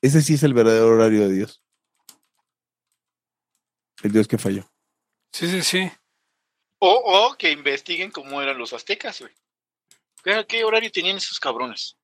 [0.00, 1.62] Ese sí es el verdadero horario de Dios.
[4.02, 4.70] El Dios que falló.
[5.32, 5.90] Sí, sí, sí.
[6.78, 9.32] O, o que investiguen cómo eran los aztecas, güey.
[10.22, 11.96] ¿Qué, qué horario tenían esos cabrones?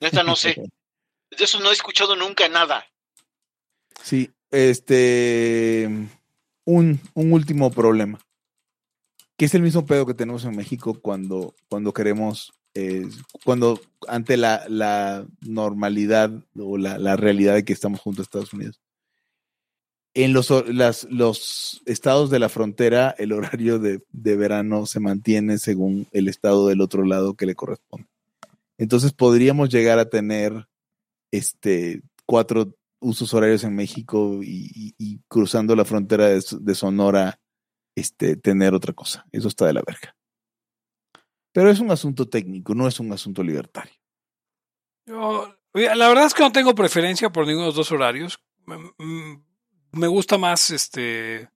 [0.00, 0.54] Neta, no sé.
[1.30, 2.86] De eso no he escuchado nunca nada.
[4.02, 5.88] Sí, este.
[6.64, 8.20] Un, un último problema.
[9.36, 12.52] Que es el mismo pedo que tenemos en México cuando, cuando queremos.
[12.74, 13.06] eh,
[13.44, 18.52] cuando ante la, la normalidad o la, la realidad de que estamos juntos a Estados
[18.52, 18.80] Unidos.
[20.14, 20.50] En los,
[21.08, 26.68] los estados de la frontera, el horario de, de verano se mantiene según el estado
[26.68, 28.06] del otro lado que le corresponde.
[28.76, 30.68] Entonces podríamos llegar a tener
[31.30, 37.40] este cuatro usos horarios en México y, cruzando la frontera de, Sonora,
[37.94, 39.26] este, tener otra cosa.
[39.32, 40.16] Eso está de la verga.
[41.52, 43.94] Pero es un asunto técnico, no es un asunto libertario.
[45.06, 48.40] Yo, la verdad es que no tengo preferencia por ninguno de los dos horarios.
[48.64, 51.50] Me, mm, gusta más este.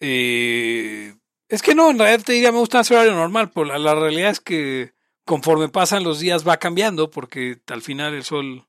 [0.00, 1.14] eh,
[1.48, 3.78] es que no, en realidad te diría me gusta más el horario normal, pero la,
[3.78, 4.96] la realidad es que
[5.26, 8.66] conforme pasan los días va cambiando, porque al final el sol,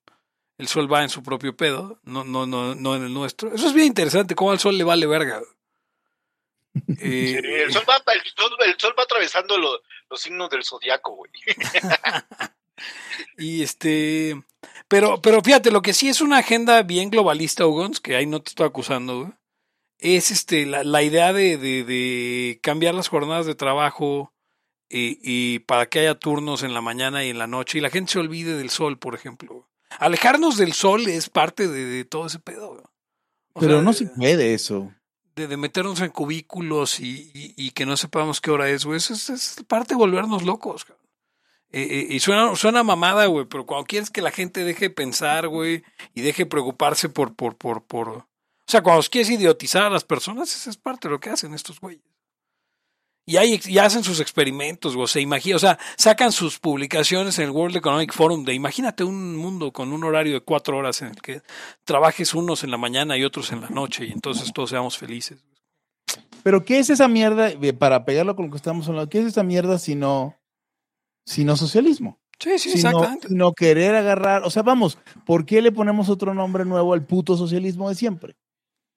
[0.58, 3.54] el sol va en su propio pedo, no, no, no, no en el nuestro.
[3.54, 5.42] Eso es bien interesante, cómo al sol le vale verga.
[7.00, 9.82] Eh, El sol va, el sol, el sol va atravesando lo-
[10.12, 11.32] los signos del zodiaco, güey.
[13.38, 14.44] Y este,
[14.88, 18.42] pero, pero fíjate, lo que sí es una agenda bien globalista, Ugons, que ahí no
[18.44, 19.32] te estoy acusando, güey,
[19.98, 24.32] es este, la, la idea de, de, de cambiar las jornadas de trabajo
[24.90, 27.90] y, y para que haya turnos en la mañana y en la noche y la
[27.90, 29.67] gente se olvide del sol, por ejemplo.
[30.00, 32.70] Alejarnos del sol es parte de, de todo ese pedo.
[32.74, 32.84] güey.
[33.60, 34.94] Pero sea, no se puede eso.
[35.36, 38.98] de, de meternos en cubículos y, y- y que no sepamos qué hora es, güey.
[38.98, 41.06] Eso es, es parte de volvernos locos, cabrón.
[41.72, 44.96] Eh, eh, y suena, suena mamada, güey, pero cuando quieres que la gente deje de
[44.96, 45.84] pensar, güey,
[46.14, 48.10] y deje de preocuparse por, por, por, por...
[48.10, 48.26] O
[48.68, 51.80] sea, cuando quieres idiotizar a las personas, esa es parte de lo que hacen estos
[51.82, 52.04] güeyes.
[53.30, 57.46] Y, ahí, y hacen sus experimentos, o se imagina, o sea, sacan sus publicaciones en
[57.46, 61.10] el World Economic Forum de imagínate un mundo con un horario de cuatro horas en
[61.10, 61.42] el que
[61.84, 65.44] trabajes unos en la mañana y otros en la noche y entonces todos seamos felices.
[66.42, 69.26] Pero ¿qué es esa mierda, eh, para pegarlo con lo que estamos hablando, qué es
[69.26, 70.38] esa mierda si no,
[71.26, 72.22] si no socialismo?
[72.40, 73.28] Sí, sí, Sino, exactamente.
[73.28, 77.36] sino querer agarrar, o sea, vamos, ¿por qué le ponemos otro nombre nuevo al puto
[77.36, 78.38] socialismo de siempre?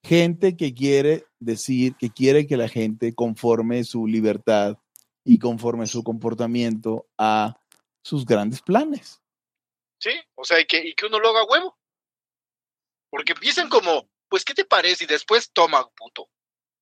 [0.02, 4.78] Gente que quiere decir, que quiere que la gente conforme su libertad
[5.24, 7.60] y conforme su comportamiento a
[8.02, 9.20] sus grandes planes.
[9.98, 11.76] Sí, o sea, y que, y que uno lo haga huevo.
[13.10, 15.04] Porque empiezan como, pues, ¿qué te parece?
[15.04, 16.28] Y después toma, puto.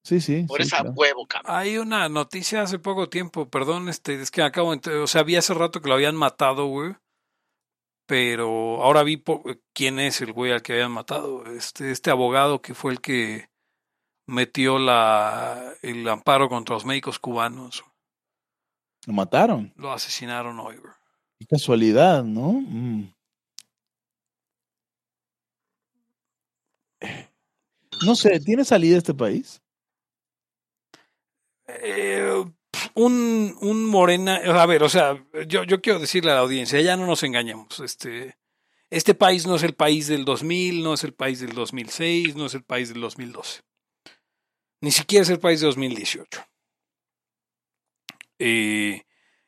[0.05, 0.45] Sí, sí.
[0.47, 0.93] Por sí, esa claro.
[0.93, 1.55] huevo, cabrón.
[1.55, 5.37] Hay una noticia hace poco tiempo, perdón, este, es que acabo, de- o sea, vi
[5.37, 6.95] hace rato que lo habían matado, güey.
[8.09, 9.45] Pero ahora vi po-
[9.75, 11.45] quién es el güey al que habían matado.
[11.45, 13.51] Este, este abogado que fue el que
[14.27, 17.85] metió la, el amparo contra los médicos cubanos.
[19.07, 19.75] Lo mataron.
[19.77, 20.77] Lo asesinaron hoy.
[21.39, 22.53] Qué casualidad, ¿no?
[22.53, 23.13] Mm.
[28.07, 29.61] No sé, ¿tiene salida este país?
[31.67, 32.43] Eh,
[32.95, 36.97] un, un morena, a ver, o sea, yo, yo quiero decirle a la audiencia, ya
[36.97, 38.37] no nos engañemos, este,
[38.91, 42.47] este país no es el país del 2000, no es el país del 2006, no
[42.47, 43.63] es el país del 2012,
[44.81, 46.45] ni siquiera es el país de 2018.
[48.41, 49.03] Eh,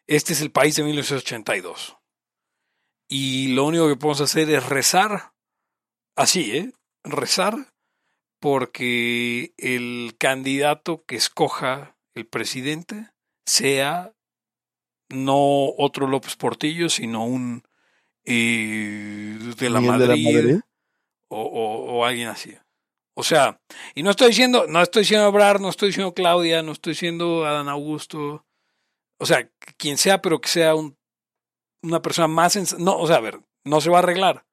[0.06, 1.96] este es el país de 1982.
[3.08, 5.32] Y lo único que podemos hacer es rezar,
[6.16, 6.72] así, ¿eh?
[7.04, 7.72] Rezar
[8.40, 13.10] porque el candidato que escoja el presidente
[13.50, 14.12] sea
[15.08, 17.62] no otro López Portillo, sino un
[18.24, 20.60] eh, de, la Miguel de la Madrid, Madrid.
[21.28, 22.56] O, o- o alguien así.
[23.14, 23.60] O sea,
[23.94, 27.44] y no estoy diciendo, no estoy diciendo Abrar, no estoy diciendo Claudia, no estoy diciendo
[27.44, 28.46] Adán Augusto.
[29.18, 30.96] O sea, quien sea, pero que sea un,
[31.82, 32.78] una persona más...
[32.78, 34.46] No, o sea, a ver, no se va a arreglar,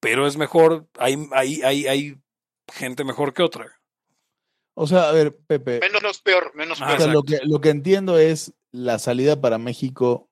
[0.00, 2.18] pero es mejor, hay, hay, hay, hay
[2.72, 3.80] gente mejor que otra.
[4.74, 7.00] O sea, a ver, Pepe, Menos peor, menos Ah, o peor.
[7.02, 10.30] sea, lo, que, lo que entiendo es la salida para México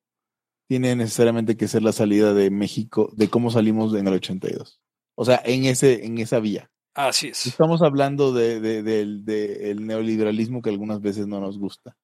[0.69, 4.81] tiene necesariamente que ser la salida de México, de cómo salimos en el 82.
[5.17, 6.71] O sea, en, ese, en esa vía.
[6.95, 7.47] Así es.
[7.47, 11.97] Estamos hablando de, de- del del neoliberalismo que algunas veces no nos gusta.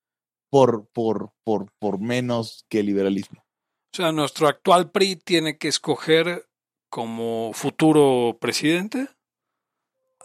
[0.50, 3.40] Por, por, por, por menos que liberalismo.
[3.40, 6.46] O sea, nuestro actual PRI tiene que escoger
[6.90, 9.08] como futuro presidente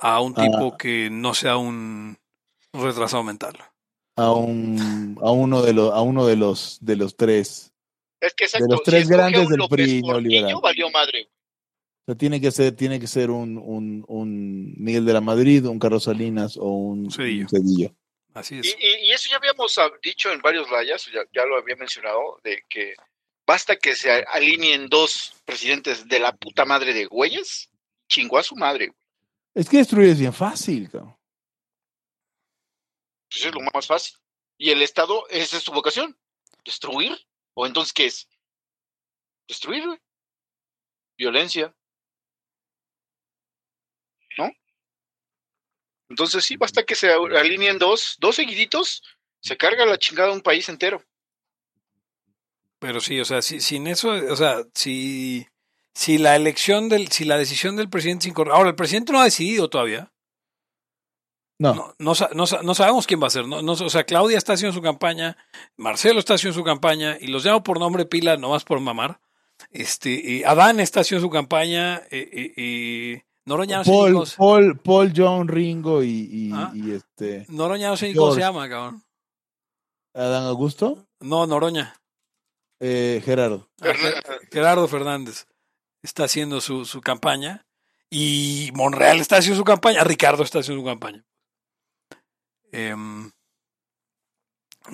[0.02, 0.44] a un Ah.
[0.44, 2.18] tipo que no sea un
[2.74, 3.54] retrasado mental.
[4.18, 7.72] A, un, a uno de los, a uno de los, de los tres.
[8.20, 10.56] Es que exacto, de los tres grandes del PRI neoliberal.
[10.62, 11.30] valió madre.
[12.02, 15.66] O sea, tiene que ser, tiene que ser un, un, un Miguel de la Madrid,
[15.66, 17.44] un Carlos Salinas o un Cedillo.
[17.44, 17.96] un Cedillo.
[18.34, 18.78] Así Y, es.
[18.80, 22.40] y- y eso ya habíamos ah, dicho en varios layas, ya, ya lo había mencionado,
[22.44, 22.94] de que
[23.48, 27.70] basta que se alineen dos presidentes de la puta madre de güeyes,
[28.08, 28.94] chingó a su madre.
[29.54, 31.18] Es que destruir es bien fácil, cabrón.
[33.30, 34.18] Pues es lo más fácil.
[34.58, 36.18] Y el Estado, esa es su vocación,
[36.64, 37.18] destruir.
[37.54, 38.30] ¿O entonces qué es?
[39.48, 40.00] Destruir, güey.
[41.18, 41.76] Violencia.
[44.38, 44.50] ¿No?
[46.10, 49.02] Entonces sí, basta que se alineen dos, dos seguiditos,
[49.42, 51.04] se carga la chingada un país entero.
[52.80, 55.46] Pero sí, o sea, si, sin eso, o sea, si,
[55.94, 58.58] si la elección del, si la decisión del presidente es incorrecta.
[58.58, 60.12] Ahora, el presidente no ha decidido todavía.
[61.60, 63.48] No, No, no, sa- no sa- no sabemos quién va a ser.
[63.48, 65.38] No, no- o sea, Claudia está haciendo su campaña,
[65.78, 69.20] Marcelo está haciendo su campaña, y los llamo por nombre pila, nomás por mamar.
[69.70, 74.14] Este, y Adán está haciendo su campaña, eh, eh, eh, Noroña no sé ni Paul,
[74.14, 76.72] cómo se- Paul, Paul, John, Ringo y, y, Ah.
[76.74, 79.04] y este Noroña no sé ni cómo se llama, cabrón.
[80.16, 81.94] Adán Augusto, No, Noroña.
[82.80, 83.70] eh, Gerardo.
[83.82, 85.46] Ah, Ger- Gerardo Fernández
[86.04, 87.66] está haciendo su, su campaña
[88.10, 91.24] y Monreal está haciendo su campaña, Ricardo está haciendo su campaña.
[92.72, 93.32] Em,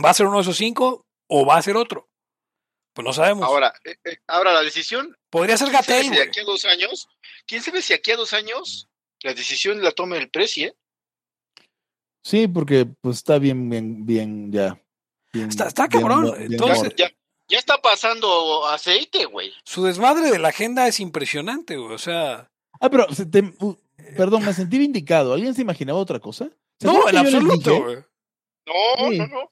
[0.04, 2.10] ¿Va a ser uno de esos cinco o va a ser otro?
[2.94, 3.46] Pues no sabemos.
[3.46, 6.66] Ahora, eh, eh, ahora la decisión, Podría ser ¿quién sabe Gatel, si aquí a dos
[6.66, 7.10] años,
[7.46, 8.90] quién sabe si aquí a dos años
[9.22, 10.76] la decisión la tome el presi, ¿eh?
[12.24, 14.82] Sí, porque pues está bien, bien, bien ya.
[15.32, 16.94] bien- Está- está cabrón, bien entonces-.
[16.98, 17.10] Ya,
[17.50, 19.52] ya está pasando aceite, güey.
[19.64, 21.94] Su desmadre de la agenda es impresionante, güey.
[21.94, 23.76] O sea, Ah, pero se te- uh,
[24.16, 25.34] perdón, me sentí vindicado.
[25.34, 26.50] ¿Alguien se imaginaba otra cosa?
[26.80, 27.96] ¿Se no, en absoluto, güey.
[28.68, 29.18] No, Sí.
[29.18, 29.52] no, no.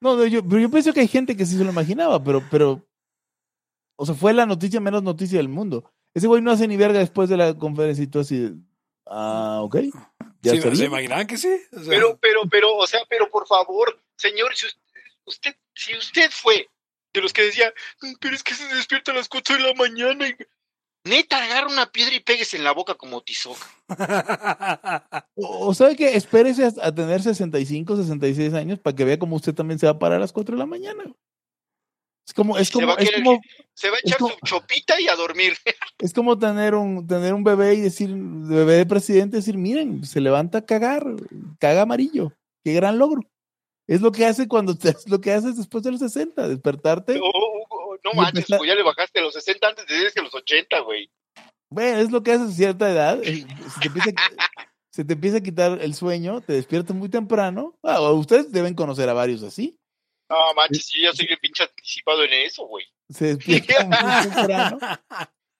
[0.00, 2.42] No, no, yo, pero yo pienso que hay gente que sí se lo imaginaba, pero,
[2.50, 2.82] pero,
[3.96, 5.90] o sea, fue la noticia menos noticia del mundo.
[6.14, 8.50] Ese güey no hace ni verga después de la conferencia y tú así,
[9.06, 9.76] ah, ok.
[10.42, 10.84] Ya Sí, ¿Se bien.
[10.86, 11.48] imaginaban que sí?
[11.72, 14.78] O sea, Pero, pero, pero, o sea, pero por favor, señor, si us-
[15.26, 16.68] usted, si usted fue
[17.14, 17.72] de los que decía,
[18.20, 20.34] pero es que se despierta a las 4 de la mañana y...
[21.06, 23.60] Neta, agarra una piedra y pegues en la boca como tizoca.
[25.36, 29.54] O, o sabe que espérese a, tener 65, 66 años para que vea cómo usted
[29.54, 31.04] también se va a parar a las 4 de la mañana.
[32.26, 33.40] Es como, es Se como, va a es querer- como,
[33.74, 35.54] Se va a echar como- su chopita y a dormir.
[35.98, 40.22] es como tener un, tener un bebé y decir, bebé de presidente, decir, miren, se
[40.22, 41.04] levanta a cagar,
[41.60, 42.32] caga amarillo.
[42.64, 43.20] Qué gran logro.
[43.86, 47.18] Es lo que hace cuando te, es lo que haces después de los 60, despertarte.
[47.18, 50.34] No manches, empezar- güey, ya le bajaste a los 60 antes de decir que los
[50.34, 51.10] 80, güey.
[51.70, 53.18] Bueno, es lo que haces a cierta edad.
[53.22, 54.14] eh, Se te empieza, a-
[54.92, 57.78] se te empieza a quitar el sueño, te despiertas muy temprano.
[57.82, 59.78] Ah, ustedes deben conocer a varios así.
[60.30, 62.84] No manches, yo soy bien pinche anticipado en eso, güey.
[63.10, 64.78] Se despiertan muy temprano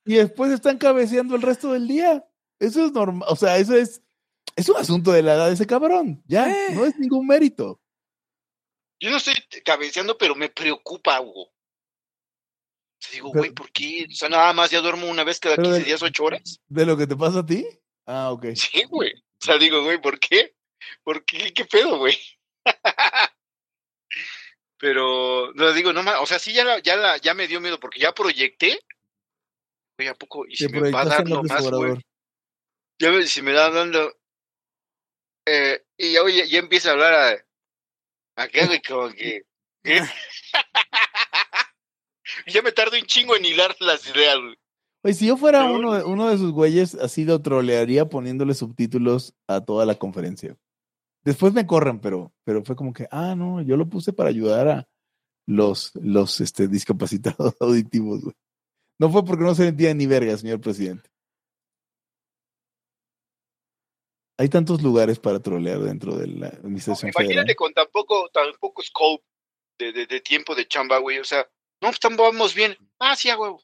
[0.07, 2.25] y después están cabeceando el resto del día.
[2.61, 3.29] Eso es normal.
[3.31, 4.03] O sea, eso es,
[4.57, 6.23] es un asunto de la edad de ese cabrón.
[6.27, 6.75] Ya, Eh.
[6.75, 7.81] no es ningún mérito.
[9.01, 9.35] Yo no estoy
[9.65, 11.53] cabeceando, pero me preocupa, Hugo.
[12.99, 14.07] Sea, digo, güey, ¿por qué?
[14.11, 16.61] O sea, nada más ya duermo una vez cada Pero 15 de- días, 8 horas.
[16.69, 17.67] ¿De lo que te pasa a ti?
[18.07, 18.47] Ah, ok.
[18.55, 19.13] Sí, güey.
[19.13, 20.55] O sea, digo, güey, ¿por qué?
[21.03, 21.53] ¿Por qué?
[21.53, 22.17] ¿Qué pedo, güey?
[24.79, 27.61] Pero, no digo, no más, o sea, sí ya la, ya la, ya me dio
[27.61, 28.81] miedo porque ya proyecté.
[29.97, 30.47] Güey, ¿a poco?
[30.47, 31.95] Y si Te me va dando López más, güey.
[32.99, 34.17] Ya si me da dando.
[35.47, 37.44] Eh, y ya, oye, ya empieza a hablar a,
[38.37, 39.43] acá, güey, como que.
[42.47, 44.57] ya me tardo un chingo en hilar las ideas, güey.
[45.03, 49.35] Oye, si yo fuera uno de, uno de sus güeyes, así lo trolearía poniéndole subtítulos
[49.47, 50.57] a toda la conferencia.
[51.25, 54.69] Después me corren, pero, pero fue como que, ah, no, yo lo puse para ayudar
[54.69, 54.89] a
[55.47, 58.35] los, los este, discapacitados auditivos, güey.
[58.99, 61.11] No fue porque no se entiende ni verga, señor presidente.
[64.39, 67.57] Hay tantos lugares para trolear dentro de la administración Imagínate federal.
[67.57, 69.25] con tan poco, tan poco scope
[69.79, 71.19] de, de, de tiempo de chamba, güey.
[71.19, 71.47] O sea,
[71.81, 72.77] no, pues vamos bien.
[72.99, 73.63] Ah, sí, a huevo.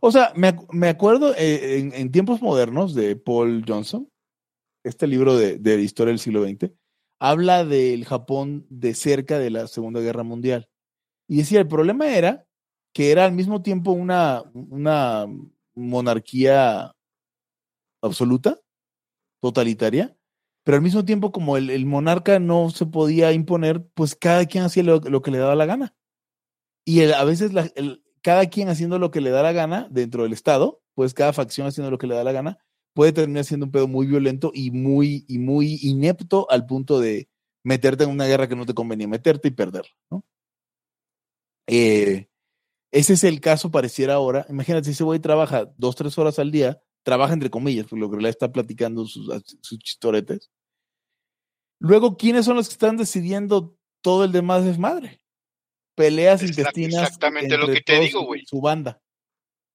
[0.00, 4.10] O sea, me, me acuerdo eh, en, en tiempos modernos de Paul Johnson,
[4.84, 6.70] este libro de, de la historia del siglo XX,
[7.20, 10.68] habla del Japón de cerca de la Segunda Guerra Mundial.
[11.28, 12.46] Y decía, el problema era
[12.92, 15.26] que era al mismo tiempo una, una
[15.74, 16.92] monarquía
[18.02, 18.58] absoluta,
[19.40, 20.16] totalitaria,
[20.64, 24.64] pero al mismo tiempo como el, el monarca no se podía imponer, pues cada quien
[24.64, 25.94] hacía lo, lo que le daba la gana.
[26.84, 30.24] Y el- a veces el- cada quien haciendo lo que le da la gana dentro
[30.24, 32.58] del Estado, pues cada facción haciendo lo que le da la gana,
[32.94, 37.28] puede terminar siendo un pedo muy violento y muy, y muy inepto al punto de
[37.64, 40.24] meterte en una guerra que no te convenía meterte y perderla, ¿no?
[41.66, 42.28] Eh,
[42.92, 44.46] ese es el caso, pareciera ahora.
[44.50, 48.10] Imagínate, si ese güey trabaja dos, tres horas al día, trabaja entre comillas, porque lo
[48.10, 49.28] que le está platicando sus,
[49.62, 50.50] sus chistoretes.
[51.80, 55.20] Luego, ¿quiénes son los que están decidiendo todo el demás desmadre?
[55.96, 57.02] Peleas Exact- intestinas.
[57.04, 58.44] exactamente lo que te digo, su- güey.
[58.46, 59.00] Su banda.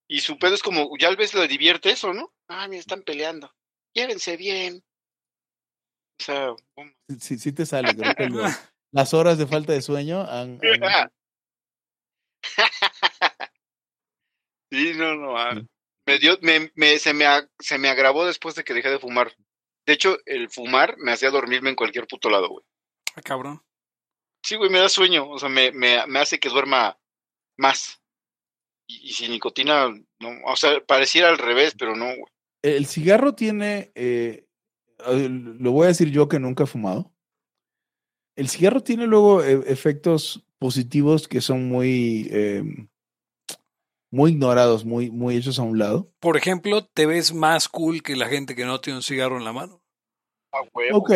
[0.08, 2.32] Y su pedo es como, ya al vez le divierte eso, ¿no?
[2.48, 3.52] Ah, mira, están peleando.
[3.92, 4.84] Llévense bien.
[6.20, 7.94] O sea, um, Sí, sí, te sale.
[7.96, 8.42] creo que lo-
[8.92, 11.10] las horas de falta de sueño han, han-
[14.70, 15.60] sí, no, no.
[15.60, 15.66] Sí.
[16.06, 17.24] Me dio, me, me- se, me,
[17.58, 19.32] se me agravó después de que dejé de fumar.
[19.86, 22.64] De hecho, el fumar me hacía dormirme en cualquier puto lado, güey.
[23.16, 23.62] Ah, cabrón.
[24.44, 25.28] Sí, güey, me da sueño.
[25.28, 26.98] O sea, me, me, me hace que duerma
[27.56, 28.00] más.
[28.88, 29.88] Y, y sin nicotina,
[30.20, 30.28] no.
[30.44, 32.24] O sea, pareciera al revés, pero no, güey.
[32.62, 34.46] El cigarro tiene, eh,
[35.06, 37.12] lo voy a decir yo que nunca he fumado.
[38.36, 42.62] El cigarro tiene luego eh, efectos positivos que son muy, eh,
[44.16, 46.10] muy ignorados, muy, muy hechos a un lado.
[46.20, 49.44] Por ejemplo, te ves más cool que la gente que no tiene un cigarro en
[49.44, 49.82] la mano.
[50.52, 50.98] Ah, huevo.
[50.98, 51.10] Ok,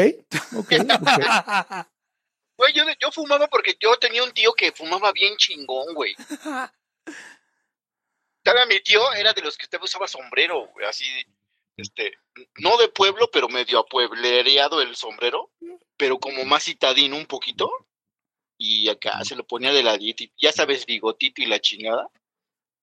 [0.56, 0.72] ok, ok.
[2.58, 6.14] Güey, yo, yo fumaba porque yo tenía un tío que fumaba bien chingón, güey.
[8.44, 11.06] Estaba mi tío, era de los que usted usaba sombrero, güey, así,
[11.78, 12.12] este,
[12.58, 15.50] no de pueblo, pero medio apueblereado el sombrero,
[15.96, 17.70] pero como más citadino un poquito.
[18.58, 22.10] Y acá se lo ponía de ladito, y ya sabes, bigotito y la chingada.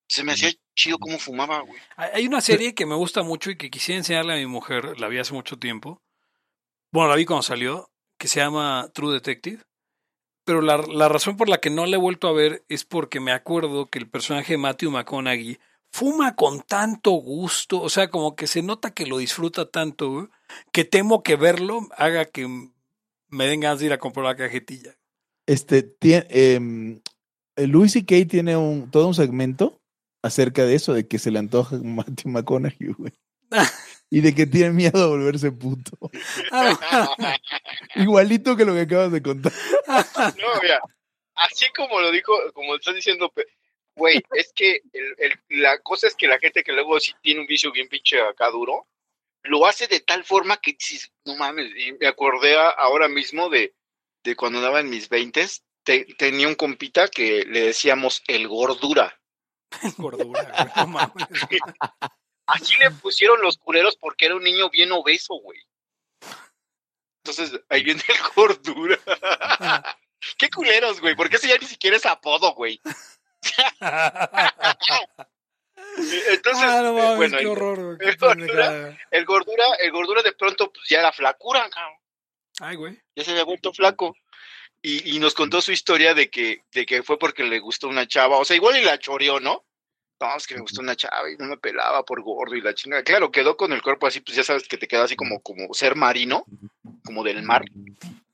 [0.07, 1.79] Se me hacía chido cómo fumaba, güey.
[1.97, 5.07] Hay una serie que me gusta mucho y que quisiera enseñarle a mi mujer, la
[5.07, 6.01] vi hace mucho tiempo.
[6.91, 9.63] Bueno, la vi cuando salió, que se llama True Detective.
[10.45, 13.19] Pero la, la razón por la que no la he vuelto a ver es porque
[13.19, 15.59] me acuerdo que el personaje de Matthew McConaughey
[15.91, 20.27] fuma con tanto gusto, o sea, como que se nota que lo disfruta tanto, güey,
[20.71, 22.47] que temo que verlo haga que
[23.27, 24.95] me den ganas de ir a comprar la cajetilla.
[25.45, 27.01] Este, tie- em,
[27.57, 28.25] eh, Louis C.K.
[28.29, 29.81] tiene un, todo un segmento
[30.21, 33.13] acerca de eso, de que se le antoja Matthew McConaughey, güey.
[34.09, 35.91] Y de que tiene miedo a volverse puto.
[37.95, 39.51] Igualito que lo que acabas de contar.
[39.85, 40.79] No, mira,
[41.35, 43.33] así como lo dijo, como estás diciendo,
[43.97, 44.81] güey, es que
[45.49, 48.49] la cosa es que la gente que luego sí tiene un vicio bien pinche acá
[48.49, 48.87] duro,
[49.43, 50.77] lo hace de tal forma que
[51.25, 53.75] no mames, y me acordé ahora mismo de,
[54.23, 55.63] de cuando andaba en mis veintes,
[56.17, 59.19] tenía un compita que le decíamos el gordura.
[59.97, 61.27] gordura, no mames.
[62.47, 65.59] Así le pusieron los culeros porque era un niño bien obeso, güey.
[67.23, 68.97] Entonces, ahí viene el gordura.
[70.37, 72.79] Qué culeros, güey, porque ese ya ni siquiera es apodo, güey.
[75.97, 80.71] Entonces, ah, no, bueno, qué horror, güey, el, gordura, el, gordura, el gordura de pronto
[80.71, 81.97] pues ya era flacura, cabrón.
[82.59, 82.99] Ay, güey.
[83.15, 84.15] Ya se había vuelto flaco.
[84.81, 88.07] Y, y, nos contó su historia de que, de que fue porque le gustó una
[88.07, 88.37] chava.
[88.37, 89.65] O sea, igual y la choreó, ¿no?
[90.19, 92.73] No, es que me gustó una chava y no me pelaba por gordo y la
[92.73, 93.03] chingada.
[93.03, 95.73] Claro, quedó con el cuerpo así, pues ya sabes que te queda así como, como
[95.73, 96.45] ser marino,
[97.03, 97.65] como del mar.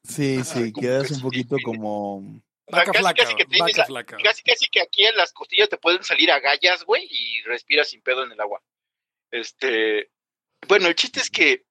[0.03, 2.21] Sí, sí, quedas un poquito como
[2.67, 4.17] Vaca casi, flaca, casi que vaca flaca.
[4.23, 8.01] Casi, casi que aquí en las costillas te pueden salir agallas, güey, y respiras sin
[8.01, 8.61] pedo en el agua.
[9.31, 10.09] Este,
[10.67, 11.65] bueno, el chiste es que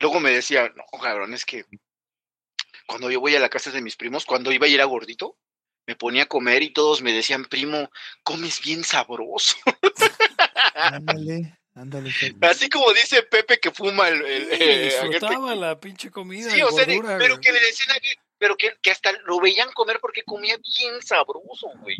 [0.00, 1.64] luego me decía, no, cabrón, es que
[2.86, 5.36] cuando yo voy a la casa de mis primos, cuando iba y era gordito,
[5.86, 7.90] me ponía a comer y todos me decían, primo,
[8.22, 9.56] comes bien sabroso.
[10.74, 12.12] Ándale, ándale.
[12.40, 14.24] Así como dice Pepe que fuma el...
[14.24, 16.50] el sí, eh, disfrutaba la pinche comida.
[16.50, 18.00] Sí, o sea, pero que le decían a
[18.38, 21.96] pero que, que, hasta lo veían comer porque comía bien sabroso, güey.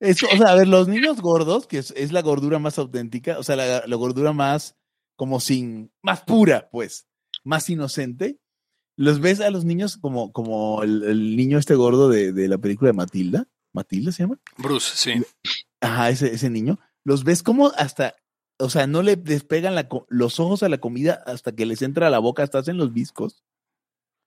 [0.00, 3.38] Es, o sea, a ver, los niños gordos, que es, es la gordura más auténtica,
[3.38, 4.76] o sea, la, la, gordura más
[5.14, 7.06] como sin, más pura, pues,
[7.44, 8.40] más inocente,
[8.96, 12.58] los ves a los niños como, como el, el niño este gordo de, de, la
[12.58, 14.38] película de Matilda, ¿Matilda se llama?
[14.58, 15.22] Bruce, sí.
[15.80, 18.14] Ajá, ese, ese niño, los ves como hasta,
[18.58, 22.06] o sea, no le despegan la, los ojos a la comida hasta que les entra
[22.06, 23.42] a la boca, hasta hacen los viscos.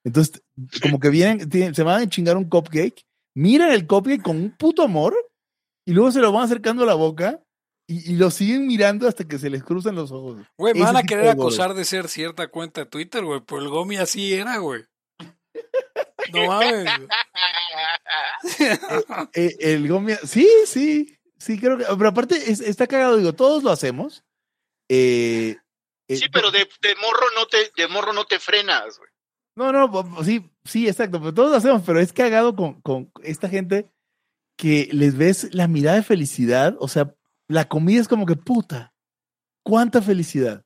[0.04, 0.44] Entonces,
[0.82, 3.06] como que vienen, tienen, se van a chingar un cupcake,
[3.36, 5.16] miran el cupcake con un puto amor
[5.86, 7.45] y luego se lo van acercando a la boca
[7.88, 10.42] y, y lo siguen mirando hasta que se les cruzan los ojos.
[10.58, 13.70] Güey, me van a querer acusar de ser cierta cuenta de Twitter, güey, pero el
[13.70, 14.84] Gomi así era, güey.
[16.34, 16.90] No mames.
[19.34, 23.64] el, el Gomi, sí, sí, sí, creo que, pero aparte es, está cagado, digo, todos
[23.64, 24.24] lo hacemos.
[24.90, 25.58] Eh,
[26.10, 29.10] sí, pero de, de, morro no te, de morro no te frenas, güey.
[29.56, 33.48] No, no, sí, sí, exacto, pero todos lo hacemos, pero es cagado con, con esta
[33.48, 33.90] gente
[34.58, 37.16] que les ves la mirada de felicidad, o sea,
[37.48, 38.94] la comida es como que puta,
[39.64, 40.64] cuánta felicidad.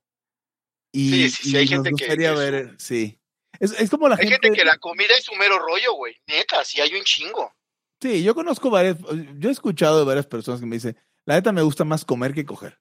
[0.91, 3.19] Y, sí, sí, sí hay y gente nos gustaría que ver, sí.
[3.59, 6.15] Es, es, como la hay gente, gente que la comida es un mero rollo, güey.
[6.27, 7.53] Neta, sí hay un chingo.
[8.01, 8.97] Sí, yo conozco varias,
[9.37, 12.33] yo he escuchado de varias personas que me dicen, la neta me gusta más comer
[12.33, 12.79] que coger.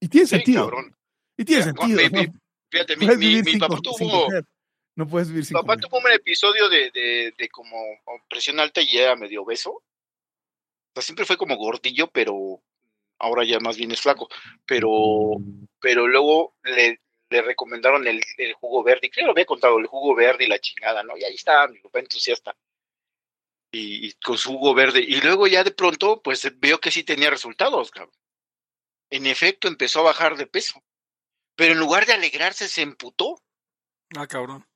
[0.00, 0.62] Y tiene Sí, sentido.
[0.68, 0.96] cabrón.
[1.36, 2.00] Y tiene sentido.
[2.02, 2.22] mi- ¿no?
[2.22, 2.38] mi-
[2.70, 4.28] Fíjate, mi, Puedes mi, vivir mi sin papá tuvo.
[4.96, 5.80] No puedes vivir sin papá comer.
[5.80, 7.76] tuvo un episodio de, de, de como
[8.28, 9.82] presión alta y era medio obeso.
[10.96, 12.62] Sea, siempre fue como gordillo, pero
[13.18, 14.30] ahora ya más bien es flaco.
[14.64, 14.90] Pero,
[15.78, 19.10] pero luego le, le recomendaron el, el jugo verde.
[19.10, 21.14] Creo que lo había contado, el jugo verde y la chingada, ¿no?
[21.18, 22.56] Y ahí está mi papá entusiasta.
[23.70, 25.00] Y, y con su jugo verde.
[25.00, 28.16] Y luego ya de pronto, pues veo que sí tenía resultados, cabrón.
[29.10, 30.82] En efecto, empezó a bajar de peso.
[31.56, 33.38] Pero en lugar de alegrarse, se emputó.
[34.16, 34.66] Ah, cabrón.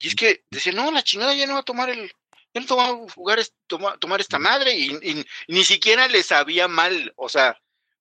[0.00, 2.12] Y es que decía, no, la chingada ya no va a tomar el,
[2.60, 7.28] no a jugar, toma- tomar esta madre y, y ni siquiera le sabía mal, o
[7.28, 7.56] sea,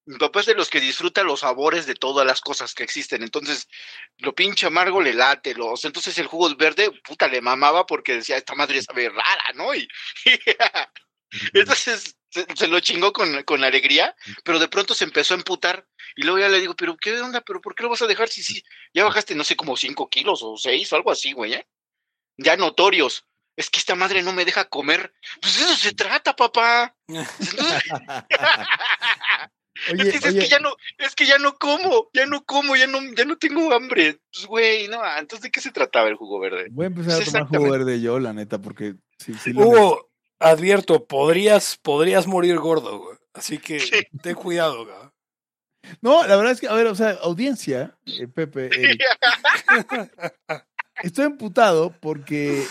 [0.06, 3.24] mi papá es de los que disfruta los sabores de todas las cosas que existen,
[3.24, 3.68] entonces
[4.18, 7.86] lo pinche amargo le late, lo, o sea, entonces el jugo verde, puta, le mamaba
[7.86, 9.76] porque decía, esta madre sabe rara, ¿no?
[9.76, 9.88] Y,
[11.54, 15.88] entonces se, se lo chingó con, con alegría, pero de pronto se empezó a emputar
[16.16, 18.30] y luego ya le digo, pero qué onda, pero ¿por qué lo vas a dejar
[18.30, 21.54] si, si ya bajaste, no sé, como cinco kilos o seis o algo así, güey,
[21.54, 21.68] ¿eh?
[22.38, 23.26] ya notorios.
[23.58, 25.14] Es que esta madre no me deja comer.
[25.42, 26.96] Pues de eso se trata, papá.
[27.08, 27.84] Entonces,
[29.92, 32.44] Oye, es, que, es oye, que ya no, es que ya no como, ya no
[32.46, 34.20] como, ya no, ya no tengo hambre.
[34.34, 36.68] Pues güey, no, entonces de qué se trataba el jugo verde.
[36.72, 39.52] voy a empezar a Pues tomar jugo verde yo, la neta, porque sí, sí.
[39.52, 43.18] Hugo, advierto, podrías, podrías morir gordo, güey.
[43.34, 43.80] Así que
[44.22, 44.98] ten cuidado, güey.
[46.02, 49.02] No, la verdad es que, a ver, o sea, audiencia, eh, Pepe, Eric,
[51.04, 52.66] estoy emputado porque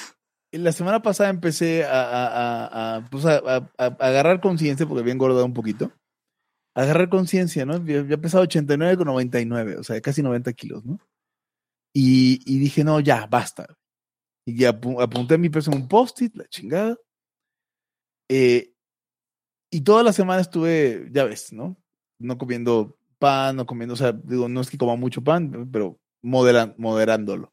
[0.52, 5.54] la semana pasada empecé a, pues, a- a- a agarrar conciencia, porque había engordado un
[5.54, 5.92] poquito.
[6.74, 7.84] Agarrar conciencia, ¿no?
[7.84, 10.98] Yo había pesado 89 con 99, o sea, casi 90 kilos, ¿no?
[11.94, 13.66] Y, y dije, no, ya, basta.
[14.46, 16.96] Y apu- apunté mi peso en un post-it, la chingada.
[18.28, 18.72] Eh,
[19.72, 21.76] y toda la semana estuve, ya ves, ¿no?
[22.20, 25.98] No comiendo pan, no comiendo, o sea, digo, no es que coma mucho pan, pero
[26.22, 27.52] moderándolo.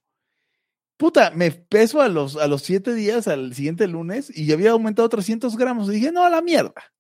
[0.98, 5.10] Puta, me peso a los, a los siete días, al siguiente lunes, y había aumentado
[5.10, 5.90] 300 gramos.
[5.90, 6.94] Y dije, no, a la mierda.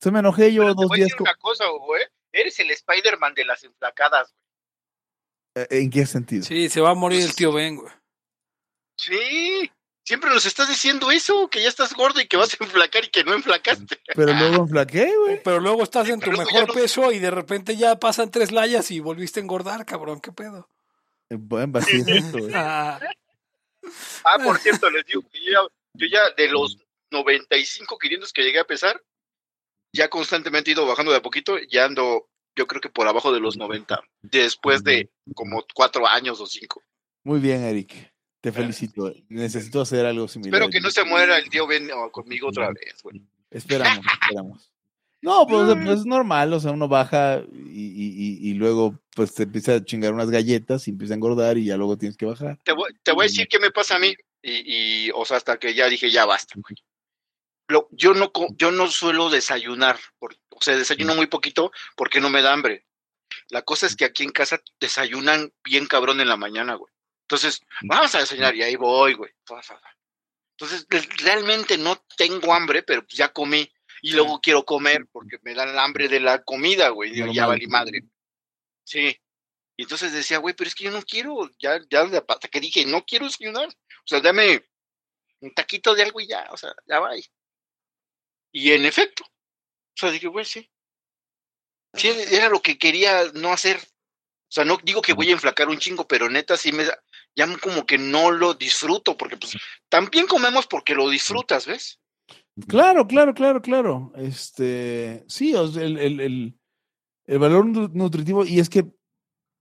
[0.00, 1.06] Se me enojé yo Pero te dos voy a días.
[1.06, 2.02] decir co- una cosa, güey.
[2.32, 4.34] Eres el Spider-Man de las enflacadas.
[5.56, 6.44] Eh, ¿En qué sentido?
[6.44, 7.92] Sí, se va a morir el tío Ben, güey.
[8.96, 9.70] Sí.
[10.04, 13.08] Siempre nos estás diciendo eso, que ya estás gordo y que vas a enflacar y
[13.10, 13.98] que no enflacaste.
[14.14, 15.42] Pero luego enflaqué, güey.
[15.42, 18.30] Pero luego estás en tu pero ya mejor no- peso y de repente ya pasan
[18.30, 20.20] tres layas y volviste a engordar, cabrón.
[20.20, 20.70] ¿Qué pedo?
[21.30, 22.52] Güey.
[22.54, 23.00] Ah,
[24.24, 25.60] Ah, por cierto, les digo que yo ya,
[25.94, 26.78] yo ya de los
[27.10, 29.02] 95 500 que llegué a pesar,
[29.92, 33.32] ya constantemente he ido bajando de a poquito, ya ando, yo creo que por abajo
[33.32, 36.82] de los 90, después de como cuatro años o cinco.
[37.24, 38.12] Muy bien, Eric.
[38.40, 39.12] Te felicito.
[39.28, 40.54] Necesito hacer algo similar.
[40.54, 43.02] Espero que no se muera el tío Ben oh, conmigo otra vez.
[43.50, 44.72] Esperamos, esperamos.
[45.20, 49.74] No, pues, pues es normal, o sea, uno baja y, y- luego pues te empieza
[49.74, 52.58] a chingar unas galletas y empieza a engordar y ya luego tienes que bajar.
[52.64, 55.36] Te voy, te voy a decir qué me pasa a mí, y, y, o sea,
[55.38, 56.76] hasta que ya dije, ya basta, güey.
[57.68, 62.30] Lo- yo, no, yo no suelo desayunar, por- o sea, desayuno muy poquito porque no
[62.30, 62.86] me da hambre.
[63.50, 66.92] La cosa es que aquí en casa desayunan bien cabrón en la mañana, güey.
[67.24, 69.32] Entonces, vamos a desayunar y ahí voy, güey.
[70.56, 73.70] Entonces, re- realmente no tengo hambre, pero ya comí
[74.02, 77.10] y luego quiero comer porque me dan el hambre de la comida, güey.
[77.10, 78.02] Digo, ya valí madre.
[78.84, 79.16] Sí.
[79.76, 82.84] Y entonces decía, güey, pero es que yo no quiero, ya, ya, hasta que dije,
[82.84, 83.68] no quiero desayunar.
[83.68, 84.68] O sea, dame
[85.40, 87.10] un taquito de algo y ya, o sea, ya va.
[88.52, 90.70] Y en efecto, o sea, dije, güey, sí.
[91.94, 93.78] Sí, era lo que quería no hacer.
[93.78, 96.98] O sea, no digo que voy a enflacar un chingo, pero neta sí me da,
[97.36, 99.56] ya como que no lo disfruto, porque pues
[99.88, 102.00] también comemos porque lo disfrutas, ¿ves?
[102.66, 104.12] Claro, claro, claro, claro.
[104.16, 106.58] Este, sí, o sea, el, el, el,
[107.26, 108.86] el valor nu- nutritivo, y es que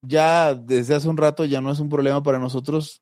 [0.01, 3.01] ya desde hace un rato ya no es un problema para nosotros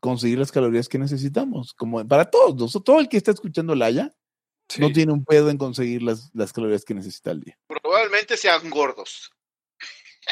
[0.00, 4.14] conseguir las calorías que necesitamos, como para todos, todo el que está escuchando Laya
[4.68, 4.80] sí.
[4.80, 7.58] no tiene un pedo en conseguir las, las calorías que necesita al día.
[7.66, 9.30] Probablemente sean gordos.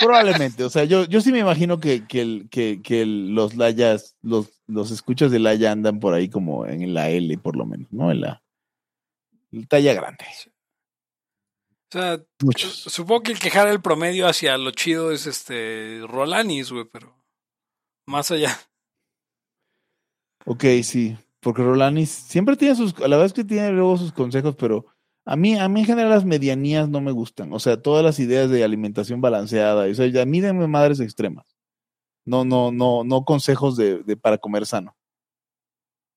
[0.01, 3.57] Probablemente, o sea, yo, yo sí me imagino que, que, el, que, que el- los
[3.57, 7.67] layas, los, los escuchas de laya andan por ahí como en la L, por lo
[7.67, 8.11] menos, ¿no?
[8.11, 8.43] En la, la
[9.69, 10.25] talla grande.
[11.89, 12.73] O sea, Muchos.
[12.73, 17.15] supongo que el quejar el promedio hacia lo chido es este Rolanis, güey, pero
[18.07, 18.59] más allá.
[20.47, 24.57] Ok, sí, porque Rolanis siempre tiene sus, a la vez que tiene luego sus consejos,
[24.57, 24.87] pero
[25.25, 28.19] a mí, a mí en general las medianías no me gustan, o sea, todas las
[28.19, 31.57] ideas de alimentación balanceada, o sea, a mí denme madres extremas,
[32.25, 34.97] no, no, no, no consejos de, de para comer sano.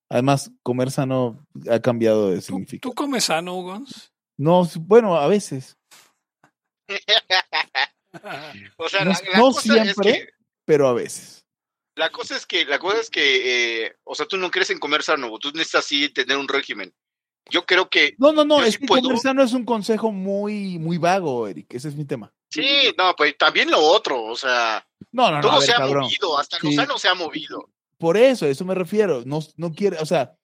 [0.08, 2.90] Además, comer sano ha cambiado de ¿Tú, significado.
[2.90, 4.12] tú comes sano, Gons?
[4.38, 5.76] No, bueno, a veces,
[8.78, 10.10] O sea, No- la, la no cosa siempre.
[10.10, 10.28] es que
[10.64, 11.44] pero a veces.
[11.96, 14.78] la cosa es que la cosa es que eh, o sea, tú no crees en
[14.78, 16.92] comer sano, tú necesitas sí tener un régimen.
[17.50, 19.02] Yo creo que No, no, no, es sí que puedo.
[19.02, 22.32] comer sano es un consejo muy, muy vago, Eric, ese es mi tema.
[22.50, 25.76] sí, no, pues también lo otro, o sea, No, no, no, todo ver, se ha
[25.78, 26.02] cabrón.
[26.04, 26.74] movido, hasta lo Sí.
[26.76, 27.70] sano se ha movido.
[27.98, 29.22] Por eso, a eso me refiero.
[29.24, 30.36] No, no quiere, o sea,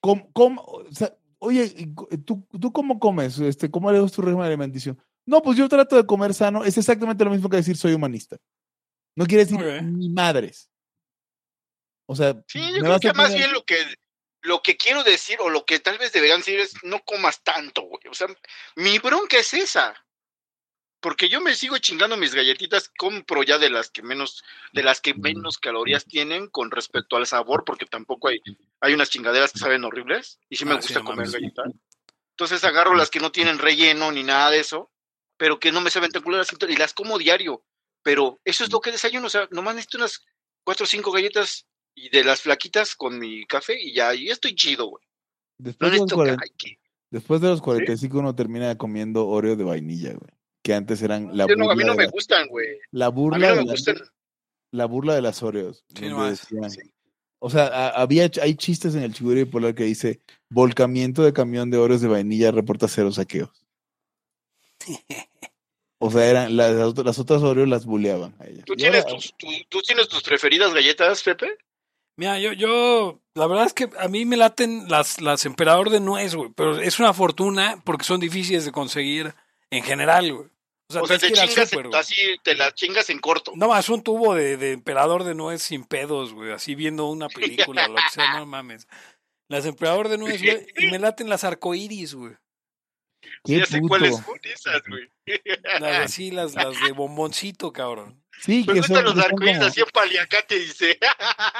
[0.00, 1.88] ¿cómo, cómo- o sea, oye,
[2.24, 3.38] ¿tú, ¿tú cómo comes?
[3.38, 4.96] Este, ¿Cómo le tu régimen alimenticio?
[5.26, 6.64] No, pues yo trato de comer sano.
[6.64, 8.36] Es exactamente lo mismo que decir soy humanista.
[9.16, 10.70] No quiere decir ni madres.
[12.06, 13.76] O sea, Sí, me yo creo que más bien lo que
[14.42, 17.82] lo que quiero decir o lo que tal vez deberían decir es no comas tanto,
[17.82, 18.02] güey.
[18.10, 18.26] O sea,
[18.76, 19.94] mi bronca es esa.
[21.04, 24.42] Porque yo me sigo chingando mis galletitas, compro ya de las que menos,
[24.72, 28.40] de las que menos calorías tienen con respecto al sabor, porque tampoco hay,
[28.80, 31.72] hay unas chingaderas que saben horribles, y sí me Ah, sí, gusta comer galletas.
[32.30, 34.90] Entonces agarro las que no tienen relleno ni nada de eso,
[35.36, 37.62] pero que no me saben tan culeras, y las como diario.
[38.02, 40.24] Pero eso es lo que desayuno, o sea, nomás necesito unas
[40.64, 44.54] cuatro o cinco galletas y de las flaquitas con mi café y ya, y estoy
[44.54, 45.04] chido, güey.
[45.58, 46.78] No después, de los necesito 40 ay, que-
[47.10, 50.33] después de los 45 uno termina comiendo Oreo de vainilla, güey.
[50.64, 52.66] Que antes eran la no, a mí burla, no de, me las- gustan, güey.
[52.90, 53.96] la A mí burla, no me gustan.
[54.72, 55.84] la burla de las Oreos.
[55.94, 56.80] Sí, nomás, decían- sí.
[57.38, 61.70] O sea, a- había, hay chistes en el Chigüiro Polar que dice, volcamiento de camión
[61.70, 63.50] de Oreos de vainilla reporta cero saqueos.
[65.98, 68.62] O sea, eran las, las otras- Oreos las buleaban a ella.
[68.64, 71.56] ¿Tú Y tienes, ahora- tus, tú, tú tienes tus preferidas galletas, Pepe?
[72.16, 76.00] Mira, yo, yo, la verdad es que a mí me laten las, las emperador de
[76.00, 79.34] nuez, güey, pero es una fortuna porque son difíciles de conseguir
[79.70, 80.48] en general, güey.
[80.90, 81.98] O sea, O sea, te chingas en- güey.
[82.00, 83.52] así, te las chingas en corto.
[83.56, 87.28] No más un tubo de, de emperador de nuez sin pedos, güey, así viendo una
[87.28, 88.86] película o lo que sea, no mames.
[89.48, 92.34] Las emperador de nuez, güey, y me laten las arcoíris, güey.
[93.44, 95.08] qué ya sé cuáles son esas, güey.
[95.80, 98.22] Las así, las, las de bomboncito, cabrón.
[98.40, 100.98] Sí, Me que gustan son, los arcoíris así en paliacate, dice.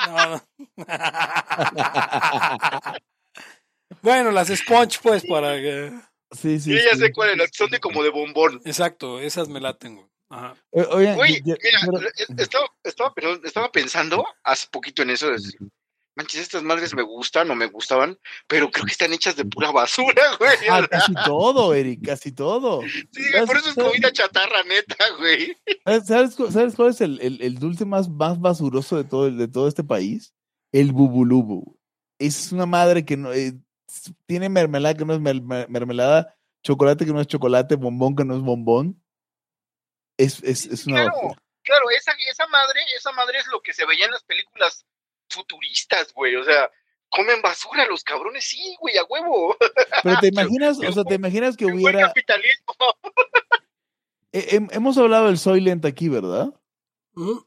[0.08, 0.46] No, no.
[4.02, 5.92] bueno, las sponge, pues, para que...
[6.34, 6.76] Sí, sí.
[6.76, 6.98] Sí, ya sí.
[6.98, 8.60] sé cuáles, las que son de como de bombón.
[8.64, 10.10] Exacto, esas me la tengo.
[10.30, 10.54] Ajá.
[10.72, 15.10] Eh, Oigan, Güey, ya- mira, pero- le- estaba, estaba, perdón, estaba pensando hace poquito en
[15.10, 15.26] eso.
[15.26, 15.54] de decir,
[16.16, 18.16] Manches, estas madres me gustan o me gustaban,
[18.46, 20.56] pero creo que están hechas de pura basura, güey.
[20.70, 22.82] Ah, casi todo, Eric, casi todo.
[22.82, 25.56] Sí, por eso es comida chatarra, neta, güey.
[25.84, 29.28] ¿Sabes, sabes cu- sabes cuál es el, el- el dulce más, más basuroso de todo,
[29.28, 30.32] de todo este país?
[30.72, 31.76] El bubulubu.
[32.20, 33.54] Es una madre que no eh,
[34.26, 38.24] tiene mermelada que no es mer- mer- mermelada, chocolate que no es chocolate, bombón que
[38.24, 39.02] no es bombón.
[40.16, 43.84] Es, es, es una Claro, claro, esa, esa madre, esa madre es lo que se
[43.86, 44.86] veía en las películas
[45.28, 46.36] futuristas, güey.
[46.36, 46.70] O sea,
[47.08, 49.56] comen basura los cabrones, sí, güey, a huevo.
[50.02, 52.06] Pero te imaginas, o sea, te imaginas que Buen hubiera.
[52.08, 52.74] capitalismo.
[54.32, 56.48] eh, hem- hemos hablado del Soylent aquí, ¿verdad?
[57.14, 57.38] Mm,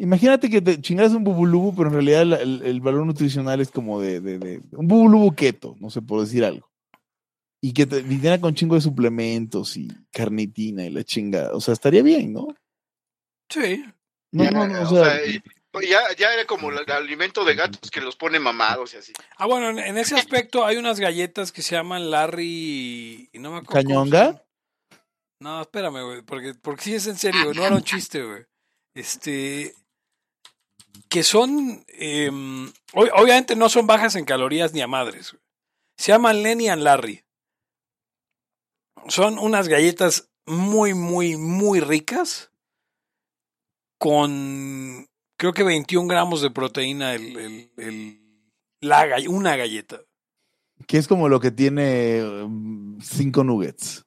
[0.00, 4.00] Imagínate que te chingas un bubulubu, pero en realidad el, el valor nutricional es como
[4.00, 6.70] de, de- de- un bubulubu keto, no sé, por decir algo.
[7.60, 11.50] Y que te viniera con chingo de suplementos y carnitina y la chinga.
[11.52, 12.46] O sea, estaría bien, ¿no?
[13.50, 13.84] Sí.
[14.30, 15.42] No, Ya, no, no, o o sea, y-
[15.88, 19.12] ya, ya era como el alimento de gatos que los pone mamados y así.
[19.36, 23.28] Ah, bueno, en, en ese aspecto hay unas galletas que se llaman Larry...
[23.32, 24.44] y no me acuerdo ¿Cañonga?
[25.40, 28.44] No, espérame, güey, porque, porque sí es en serio, no era un chiste, güey.
[28.94, 29.74] Este...
[31.08, 31.84] Que son...
[31.88, 35.36] em, ob- obviamente no son bajas en calorías ni a madres.
[35.96, 37.24] Se llaman Lenny and Larry.
[39.08, 42.50] Son unas galletas muy, muy, muy ricas.
[43.98, 45.08] Con
[45.38, 47.70] creo que 21 gramos de proteína el,
[48.80, 50.00] la una galleta.
[50.86, 54.04] que es como lo que tiene um, cinco nuggets.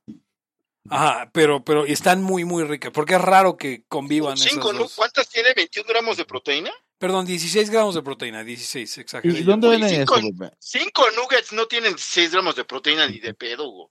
[0.90, 2.92] Ajá, pero, pero están muy, muy ricas.
[2.92, 4.80] Porque es raro que convivan Cinco, esas ¿no?
[4.80, 4.96] dos.
[4.96, 5.50] ¿Cuántas tiene?
[5.56, 6.72] ¿21 gramos de proteína?
[6.98, 9.40] Perdón, 16 gramos de proteína, 16, exageré.
[9.40, 10.56] ¿Y dónde venden cinco- eso?
[10.60, 13.88] Cinco nuggets no tienen 6 gramos de proteína ni de pedo, güey.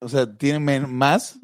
[0.00, 1.38] O sea, ¿tienen men- más?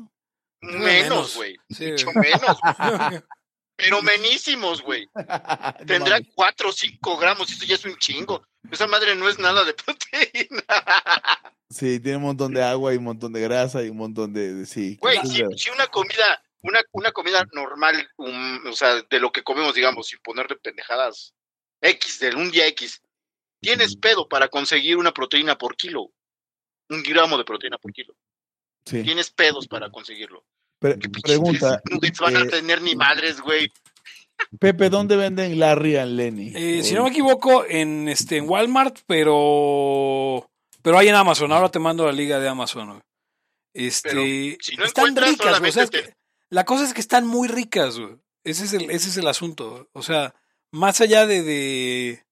[0.62, 1.36] menos.
[1.36, 1.56] Güey.
[1.70, 3.20] Sí, Mucho menos, güey.
[3.76, 5.08] Pero menísimos, güey.
[5.86, 7.50] Tendrá 4 o 5 gramos.
[7.50, 8.46] Eso ya es un chingo.
[8.70, 10.64] Esa madre no es nada de proteína.
[11.68, 14.54] Sí, tiene un montón de agua y un montón de grasa y un montón de...
[14.54, 14.96] de- sí.
[15.00, 19.74] Güey, si, una comida, una, una comida normal, um, o sea, de lo que comemos,
[19.74, 21.34] digamos, sin ponerle pendejadas
[21.80, 23.02] X, de un día X,
[23.60, 26.12] tienes pedo para conseguir una proteína por kilo.
[26.88, 28.14] Un gramo de proteína por kilo.
[28.86, 29.02] Sí.
[29.02, 30.44] Tienes pedos para conseguirlo.
[30.78, 33.70] Pre- ¿Qué pinches pregunta, nuggets van a eh, tener ni madres, güey?
[34.60, 36.52] Pepe, ¿dónde venden Larry and Lenny?
[36.54, 40.46] Eh, si no me equivoco, en este en Walmart, pero
[40.82, 41.52] pero hay en Amazon.
[41.52, 42.88] Ahora te mando la liga de Amazon.
[42.90, 43.00] güey.
[43.74, 44.22] Este, Pero
[44.60, 46.14] si no están ricas, güey, o sea, es solamente que-
[46.50, 48.16] la cosa es que están muy ricas, güey.
[48.44, 49.88] Ese es el ese es el asunto.
[49.92, 50.34] O sea,
[50.72, 52.24] más allá de de,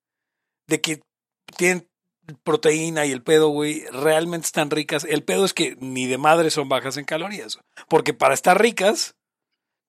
[0.68, 1.00] de que
[1.56, 1.88] tienen
[2.42, 5.04] proteína y el pedo, güey, realmente están ricas.
[5.04, 7.58] El pedo es que ni de madre son bajas en calorías.
[7.88, 9.14] Porque para estar ricas,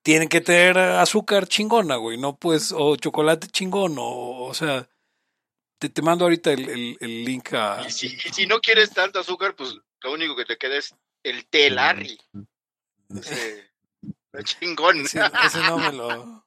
[0.04, 2.18] tienen que tener azúcar chingona, güey.
[2.18, 4.88] No pues, o chocolate chingón, o, o sea,
[5.80, 7.84] te, te mando ahorita el, el- el link a...
[7.88, 10.94] Y si, y si no quieres tanto azúcar, pues lo único que te queda es
[11.24, 12.20] el té Larry.
[13.10, 13.72] Ese-
[14.44, 15.02] chingón.
[15.02, 16.46] Ese, ese no me lo...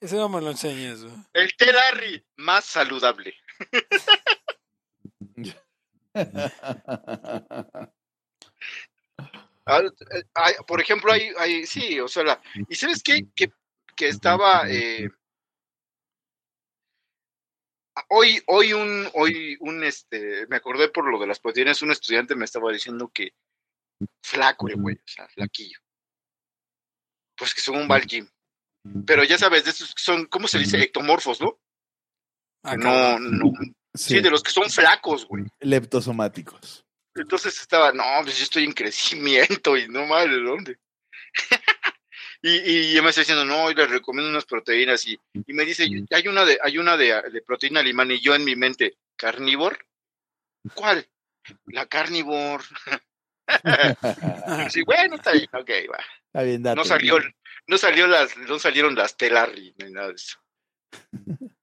[0.00, 1.14] Ese no me lo enseñes, güey.
[1.32, 3.34] El té Larry más saludable.
[9.64, 13.26] Ah, eh, hay- por ejemplo, hay, hay, sí, o sea, la- ¿y sabes qué?
[13.34, 13.52] Que,
[13.94, 15.08] que estaba, eh,
[18.08, 22.34] hoy, hoy un, hoy un, este, me acordé por lo de las proteínas, un estudiante
[22.34, 23.34] me estaba diciendo que
[24.22, 25.78] flaco güey, o sea, flaquillo.
[27.36, 28.28] Pues que son un mal gym.
[29.06, 30.82] Pero ya sabes, de esos son, ¿cómo se dice?
[30.82, 31.60] Ectomorfos, ¿no?
[32.62, 33.52] Ah, no, no,
[33.94, 35.44] Sí, sí, de los que son flacos, güey.
[35.60, 36.84] leptosomáticos.
[37.14, 40.78] Entonces estaba, no, pues yo estoy en crecimiento y no madre, ¿de dónde?
[42.42, 45.86] y, y me está diciendo, no, y le recomiendo unas proteínas y, y me dice,
[46.10, 49.84] hay una de, hay una de, de proteína alemana y yo en mi mente, ¿carnívor?
[50.74, 51.06] ¿Cuál?
[51.66, 52.62] La carnívor.
[54.70, 55.98] sí, bueno, está bien, ok, va.
[56.26, 56.76] Está bien, date.
[56.76, 57.18] No salió,
[57.66, 60.38] no salió las, no salieron las telarri ni nada de eso.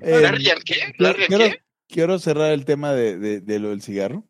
[0.00, 0.74] Eh, ¿Larry en qué?
[0.74, 1.62] quiero, ¿Larry en quiero- qué?
[1.88, 4.26] quiero cerrar el tema de, de- de lo del cigarro.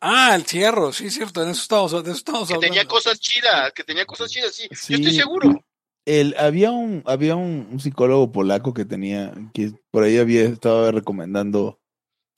[0.00, 2.74] Ah, el cigarro, sí, cierto, en eso estamos, de eso estamos Que hablando.
[2.74, 4.68] tenía cosas chidas, que tenía cosas chidas, sí.
[4.72, 4.92] Sí.
[4.92, 5.64] Yo estoy seguro.
[6.04, 10.92] El, había un, había un, un psicólogo polaco que tenía, que por ahí había estaba
[10.92, 11.80] recomendando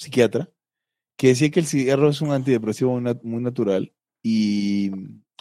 [0.01, 0.48] psiquiatra,
[1.18, 3.93] que decía que el cigarro es un antidepresivo muy, nat- muy natural
[4.24, 4.90] y,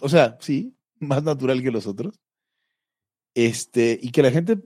[0.02, 2.18] o sea, sí, más natural que los otros.
[3.34, 4.58] Este, y que la gente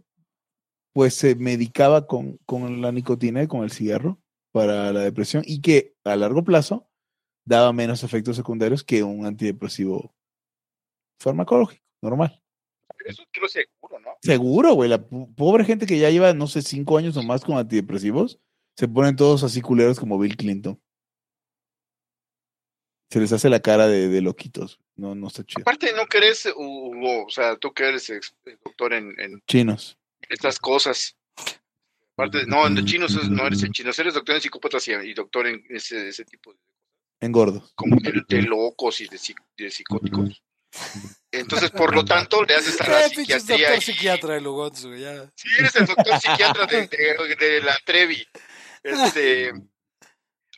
[0.93, 4.21] pues se medicaba con, con la nicotina y con el cigarro
[4.53, 6.89] para la depresión y que a largo plazo
[7.47, 10.15] daba menos efectos secundarios que un antidepresivo
[11.21, 12.41] farmacológico, normal.
[13.05, 14.11] Eso creo seguro, ¿no?
[14.23, 14.89] Seguro, güey.
[14.91, 18.39] La po- pobre gente que ya lleva, no sé, cinco años o más con antidepresivos,
[18.77, 20.81] se ponen todos así culeros como Bill Clinton.
[23.11, 24.81] Se les hace la cara de, de loquitos.
[24.97, 25.63] No, no está chido.
[25.63, 28.11] Aparte, no querés, Hugo, o sea, tú que eres
[28.65, 29.99] doctor en, en Chinos.
[30.33, 31.17] Estas cosas.
[32.15, 35.15] Aparte, no, en chinos es- no eres en chinos, eres doctor en psicópatas y, y
[35.15, 36.59] doctor en ese, ese tipo de
[37.21, 37.73] Engordos.
[37.75, 39.19] como de, de locos y de,
[39.57, 40.43] de psicóticos.
[41.31, 43.69] Entonces, por lo tanto, le haces a la psiquiatría.
[43.69, 44.41] doctor y- psiquiatra de
[44.85, 45.31] güey, ya.
[45.37, 48.27] Sí, eres el doctor psiquiatra de, de- de la Trevi.
[48.83, 49.53] Este,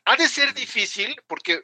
[0.07, 1.63] ha de ser difícil porque,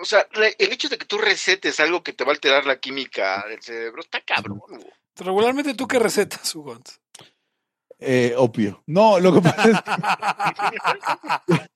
[0.00, 0.26] o sea,
[0.58, 3.62] el hecho de que tú recetes algo que te va a alterar la química del
[3.62, 4.58] cerebro está cabrón.
[4.68, 4.92] Hugo.
[5.16, 6.78] Regularmente tú qué recetas, Hugo.
[7.98, 8.82] Eh, opio.
[8.86, 9.80] No, lo que pasa es
[11.50, 11.68] que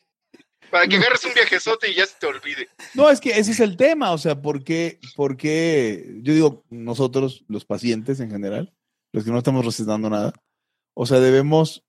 [0.70, 2.69] Para que agarres un viajezote y ya se te olvide.
[2.94, 6.20] No, es que ese es el tema, o sea, ¿por qué, por qué?
[6.23, 8.74] yo digo, nosotros, los pacientes en general,
[9.12, 10.32] los que no estamos recetando nada,
[10.94, 11.85] o sea, debemos,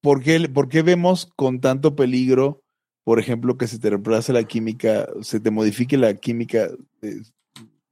[0.00, 2.62] ¿por qué, por qué vemos con tanto peligro,
[3.04, 6.68] por ejemplo, que se te reemplace la química, se te modifique la química
[7.02, 7.22] eh,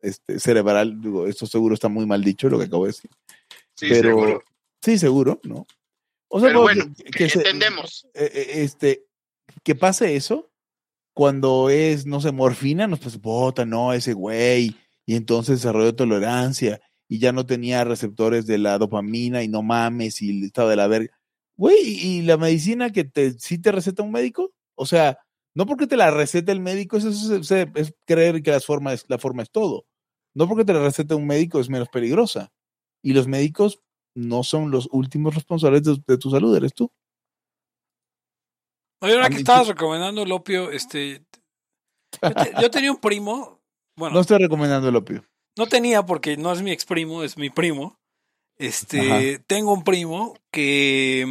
[0.09, 1.01] este, cerebral?
[1.01, 3.11] Digo, esto seguro está muy mal dicho lo que acabo de decir,
[3.75, 4.43] Sí, pero seguro.
[4.83, 5.67] sí, seguro, ¿no?
[6.29, 8.07] O sea, Pero bueno, que- que se- entendemos.
[8.15, 9.05] eh, eh, este,
[9.63, 10.51] que pase eso
[11.15, 14.77] cuando es, no sé, morfina, nos pasa, puta, no, ese güey,
[15.07, 20.21] y entonces desarrolló tolerancia y ya no tenía receptores de la dopamina y no mames
[20.21, 21.17] y estaba de la verga.
[21.57, 24.53] Güey, ¿y la medicina que te, sí te receta un médico?
[24.75, 25.19] O sea,
[25.55, 29.07] no porque te la receta el médico, eso, es- es, es creer que las formas,
[29.09, 29.87] la forma es todo.
[30.37, 32.53] No porque te la receta un médico es menos peligrosa.
[33.03, 33.81] Y los médicos
[34.15, 36.91] no son los últimos responsables de, de tu salud, eres tú.
[39.01, 41.25] Oye, ahora A que estabas recomendando el opio, este.
[42.23, 43.61] Yo, te- yo tenía un primo.
[43.97, 45.25] Bueno, No estoy recomendando el opio.
[45.57, 47.99] no tenía porque no es mi ex primo, es mi primo.
[48.59, 51.25] Este, tengo un primo que.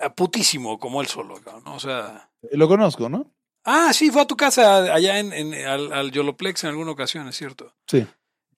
[0.00, 1.74] mm, putísimo, como él solo, ¿no?
[1.74, 2.30] O sea.
[2.50, 3.30] Lo conozco, ¿no?
[3.64, 7.28] Ah, sí, fue a tu casa allá en, en- al, al Yoloplex en alguna ocasión,
[7.28, 7.74] es cierto.
[7.86, 8.04] Sí.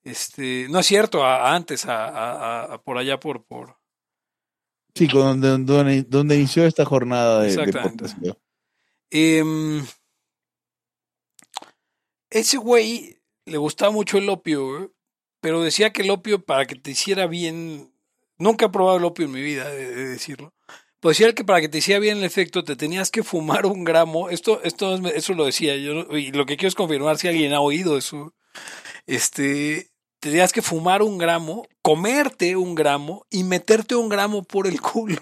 [0.02, 3.76] Este, no es cierto, a- a antes, a, por allá por, por.
[4.94, 8.04] Sí, con donde, inició esta jornada de, de Exactamente.
[8.04, 8.38] podcasteo.
[9.10, 9.84] Em,
[12.30, 14.94] ese güey le gustaba mucho el opio,
[15.40, 17.92] pero decía que el opio para que te hiciera bien,
[18.38, 20.53] nunca he probado el opio en mi vida, de, de decirlo,
[21.04, 23.84] pues decía que para que te hiciera bien el efecto te tenías que fumar un
[23.84, 27.28] gramo, esto, esto, es- eso lo decía yo, y lo que quiero es confirmar si
[27.28, 28.32] alguien ha oído eso,
[29.04, 34.80] este, tenías que fumar un gramo, comerte un gramo y meterte un gramo por el
[34.80, 35.20] culo.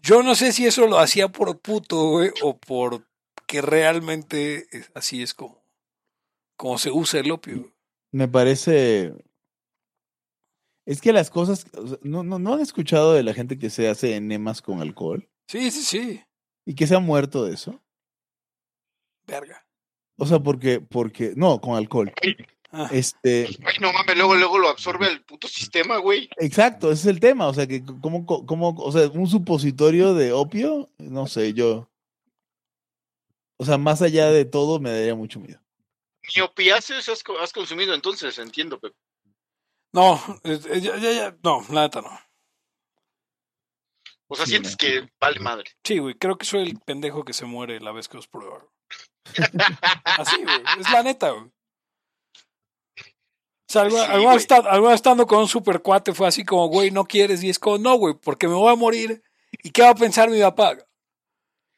[0.00, 3.06] Yo no sé si eso lo hacía por puto, güey, o por
[3.46, 5.62] que realmente así es como,
[6.56, 7.74] como se usa el opio.
[8.10, 9.12] Me parece.
[10.90, 11.66] Es que las cosas.
[11.76, 14.80] o sea, no, no, ¿No han escuchado de la gente que se hace enemas con
[14.80, 15.30] alcohol?
[15.46, 16.24] Sí, sí, sí.
[16.66, 17.80] Y que se ha muerto de eso.
[19.24, 19.64] Verga.
[20.16, 20.80] O sea, porque.
[20.80, 22.12] porque no, con alcohol.
[22.72, 23.46] Ah, Este.
[23.64, 26.28] Ay, no mames, luego, luego lo absorbe el puto sistema, güey.
[26.38, 27.46] Exacto, ese es el tema.
[27.46, 31.88] O sea, que como, como, o sea, un supositorio de opio, no sé, yo.
[33.58, 35.60] O sea, más allá de todo, me daría mucho miedo.
[36.34, 38.96] Ni opiáceos has, has consumido entonces, entiendo, Pepe.
[39.92, 42.18] No, ya, ya, ya, no, la neta no.
[44.28, 44.76] O sea, Sí, sientes no.
[44.78, 45.70] que vale madre.
[45.84, 48.64] Sí, güey, creo que soy el pendejo que se muere la vez que os prueba.
[50.04, 51.44] Así, güey, es la neta, güey.
[51.46, 51.52] O
[53.72, 57.04] sea, alguna, Sí, alguna alguna estando con un super cuate fue así como, güey, no
[57.04, 59.22] quieres, y es como, no, güey, porque me voy a morir.
[59.62, 60.76] ¿Y qué va a pensar mi papá?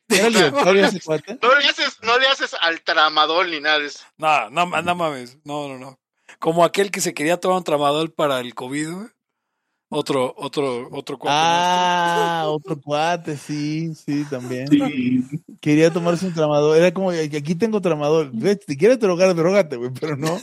[0.08, 1.38] ¿Era libertario ese cuate?
[1.42, 4.04] No le haces, no le haces al tramadol ni nada de eso.
[4.16, 5.98] No, no, no mames, no, no, no.
[6.42, 9.06] Como aquel que se quería tomar un tramadol para el COVID, güey.
[9.94, 11.36] Otro, otro, otro cuate.
[11.38, 14.66] Ah, otro cuate, sí, sí, también.
[15.60, 16.76] Quería tomarse un tramador.
[16.76, 18.30] Era como, aquí tengo tramador.
[18.32, 20.36] Güey, Si quieres drogar, drogate, güey, pero no.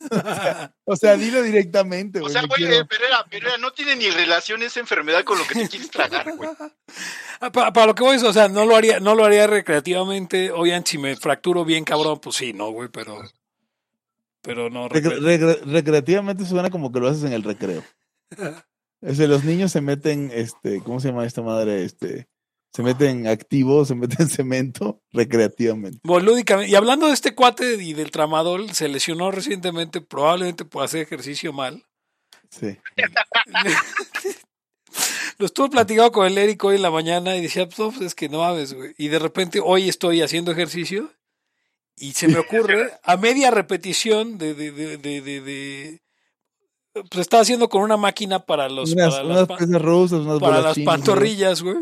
[0.84, 2.32] O sea, dilo directamente, O güey.
[2.32, 5.44] sea, me güey, quiero- eh, Pereira, Pereira, no tiene ni relación esa enfermedad con lo
[5.46, 6.48] que te quieres tragar, güey.
[7.42, 9.46] Ah, para, para lo que voy es, o sea, no lo haría, no lo haría
[9.46, 10.50] recreativamente.
[10.52, 13.22] Oigan, si me fracturo bien, cabrón, pues sí, no, güey, pero.
[14.42, 14.88] Pero no.
[14.88, 17.82] Recre- recre- recre- recreativamente suena como que lo haces en el recreo.
[19.02, 21.84] Es de los niños se meten, este, ¿cómo se llama esta madre?
[21.84, 22.28] Este,
[22.70, 26.00] se meten activo, se meten cemento recreativamente.
[26.68, 31.50] Y hablando de este cuate y del tramadol, se lesionó recientemente, probablemente por hacer ejercicio
[31.54, 31.82] mal.
[32.50, 32.76] Sí.
[35.38, 38.28] Lo estuve platicando con el Eric hoy en la mañana y decía, pues, es que
[38.28, 38.92] no mames, güey.
[38.98, 41.10] Y de repente hoy estoy haciendo ejercicio
[42.00, 45.98] y se me ocurre, a media repetición de, de, de, de, de- de-
[46.92, 50.60] pues estaba haciendo con una máquina para los unas para, unas las, rusas, unas para
[50.60, 51.76] las pantorrillas, güey.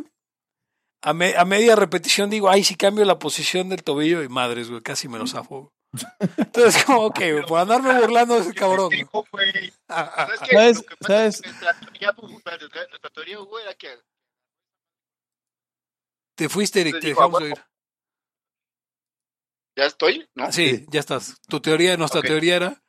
[1.02, 4.68] A, me- a media repetición digo, ay, si cambio la posición del tobillo y madres,
[4.68, 5.72] güey, casi me lo zafo.
[6.36, 8.86] Entonces, como, ok, güey, por andarme burlando de ese cabrón.
[8.88, 8.98] güey.
[8.98, 9.72] Dijo, güey.
[9.88, 10.54] ¿Sabes qué?
[10.56, 10.76] ¿Sabes?
[10.76, 11.40] Lo que pasa es ¿Sabes?
[11.40, 13.88] que nuestra teoría, pues, nuestra teoría, güey, era que
[16.36, 17.64] Te fuiste, Eric, Te dijo, dejamos ir.
[19.78, 20.50] Ya estoy, ¿no?
[20.52, 21.40] Sí, ya estás.
[21.48, 22.82] Tu teoría, nuestra teoría era.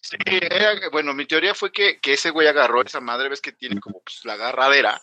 [0.00, 3.52] Sí, era bueno, mi teoría fue que, que ese güey agarró esa madre, ves que
[3.52, 5.00] tiene como pues, la agarradera,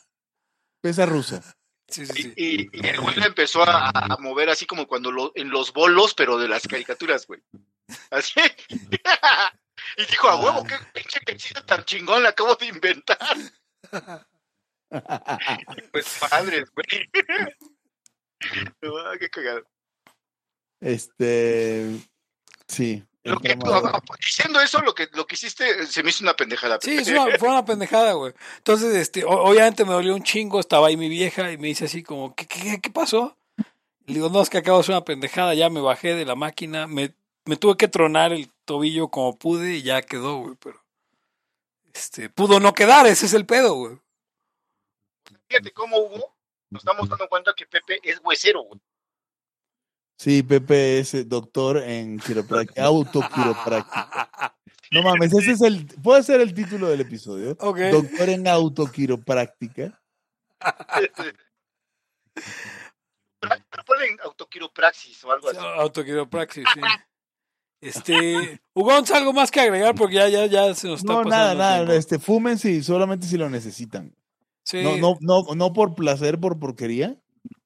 [0.81, 1.41] Pesa rusa.
[1.87, 2.33] Sí, sí, y, sí.
[2.73, 5.71] y- y el güey la empezó a, a mover así como cuando lo, en los
[5.73, 7.41] bolos, pero de las caricaturas, güey.
[8.11, 8.33] Así.
[9.97, 13.19] y dijo, a huevo, qué pinche ejercicio tan chingón le acabo de inventar.
[15.91, 17.09] Pues padres, güey.
[18.81, 19.63] Ah, qué cagado.
[20.81, 21.89] Este.
[22.67, 23.03] Sí.
[23.23, 23.55] Lo que,
[24.19, 26.79] diciendo eso, lo que, lo que hiciste eh, se me hizo una pendejada.
[26.81, 28.33] Sí, es una- fue una pendejada, güey.
[28.57, 32.01] Entonces, este, obviamente me dolió un chingo, estaba ahí mi vieja y me dice así
[32.01, 33.37] como, ¿qué, qué, qué pasó?
[34.05, 36.35] Le digo, no, es que acabo de hacer una pendejada, ya me bajé de la
[36.35, 37.13] máquina, me,
[37.45, 40.81] me tuve que tronar el tobillo como pude y ya quedó, güey, pero...
[41.93, 43.97] Este, pudo no quedar, ese es el pedo, güey.
[45.49, 46.35] Fíjate cómo hubo.
[46.69, 48.79] Nos estamos dando cuenta que Pepe es huesero, güey.
[50.19, 54.55] Sí, Pepe es eh, doctor en quiropráctica, autoquiropráctica.
[54.91, 55.85] No mames, ese es el.
[56.01, 57.53] Puede ser el título del episodio.
[57.53, 60.01] Doctor en autoquiropráctica.
[63.85, 65.59] Ponen autoquiropraxis o algo así.
[65.61, 66.81] Autoquiropraxis, sí.
[67.81, 69.93] Este, Hugo, ¿algo más que agregar?
[69.93, 71.75] Porque ya, ya, ya se nos está No, pasando nada, el nada.
[71.77, 71.93] tiempo.
[71.93, 74.15] Este, fumen si solamente si lo necesitan.
[74.63, 74.81] Sí.
[74.81, 77.15] No, no, no, no por placer, por porquería,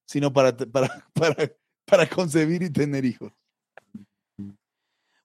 [0.06, 1.36] sino para, para, para,
[1.86, 3.32] para concebir y tener hijos.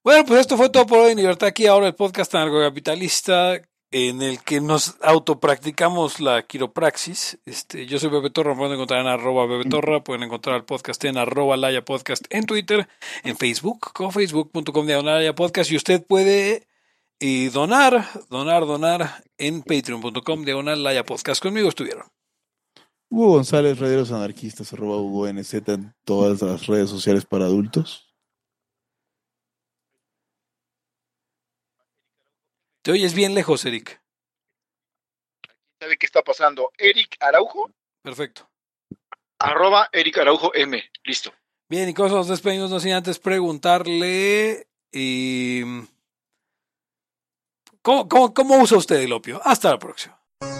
[0.02, 3.60] Bueno, pues esto fue todo por hoy en Libertad aquí, ahora el podcast anarcocapitalista
[3.90, 7.38] en el que nos autopracticamos la quiropraxis.
[7.46, 11.02] Este, yo soy Bebe Torra, me pueden encontrar en arroba Torra, pueden encontrar el podcast
[11.04, 12.88] en arroba Laya Podcast en Twitter,
[13.24, 16.66] en Facebook, con facebook.com diagonal Podcast y usted puede
[17.20, 21.42] eh, donar, donar, donar en patreon.com diagonal Laya Podcast.
[21.42, 22.04] Conmigo estuvieron.
[23.10, 28.14] Hugo González, Rederos Anarquistas, arroba Hugo NZ en todas las redes sociales para adultos.
[32.82, 34.00] Te oyes bien lejos, Eric.
[35.80, 36.70] ¿Sabe qué está pasando?
[36.76, 37.70] Eric Araujo,
[38.02, 38.48] Perfecto.
[39.38, 40.82] arroba Eric Araujo M.
[41.04, 41.32] Listo.
[41.68, 44.66] Bien, y nos despedimos, no sin antes preguntarle.
[44.92, 45.64] eh,
[47.82, 49.40] ¿cómo, cómo, cómo usa usted el opio?
[49.44, 50.17] Hasta la próxima.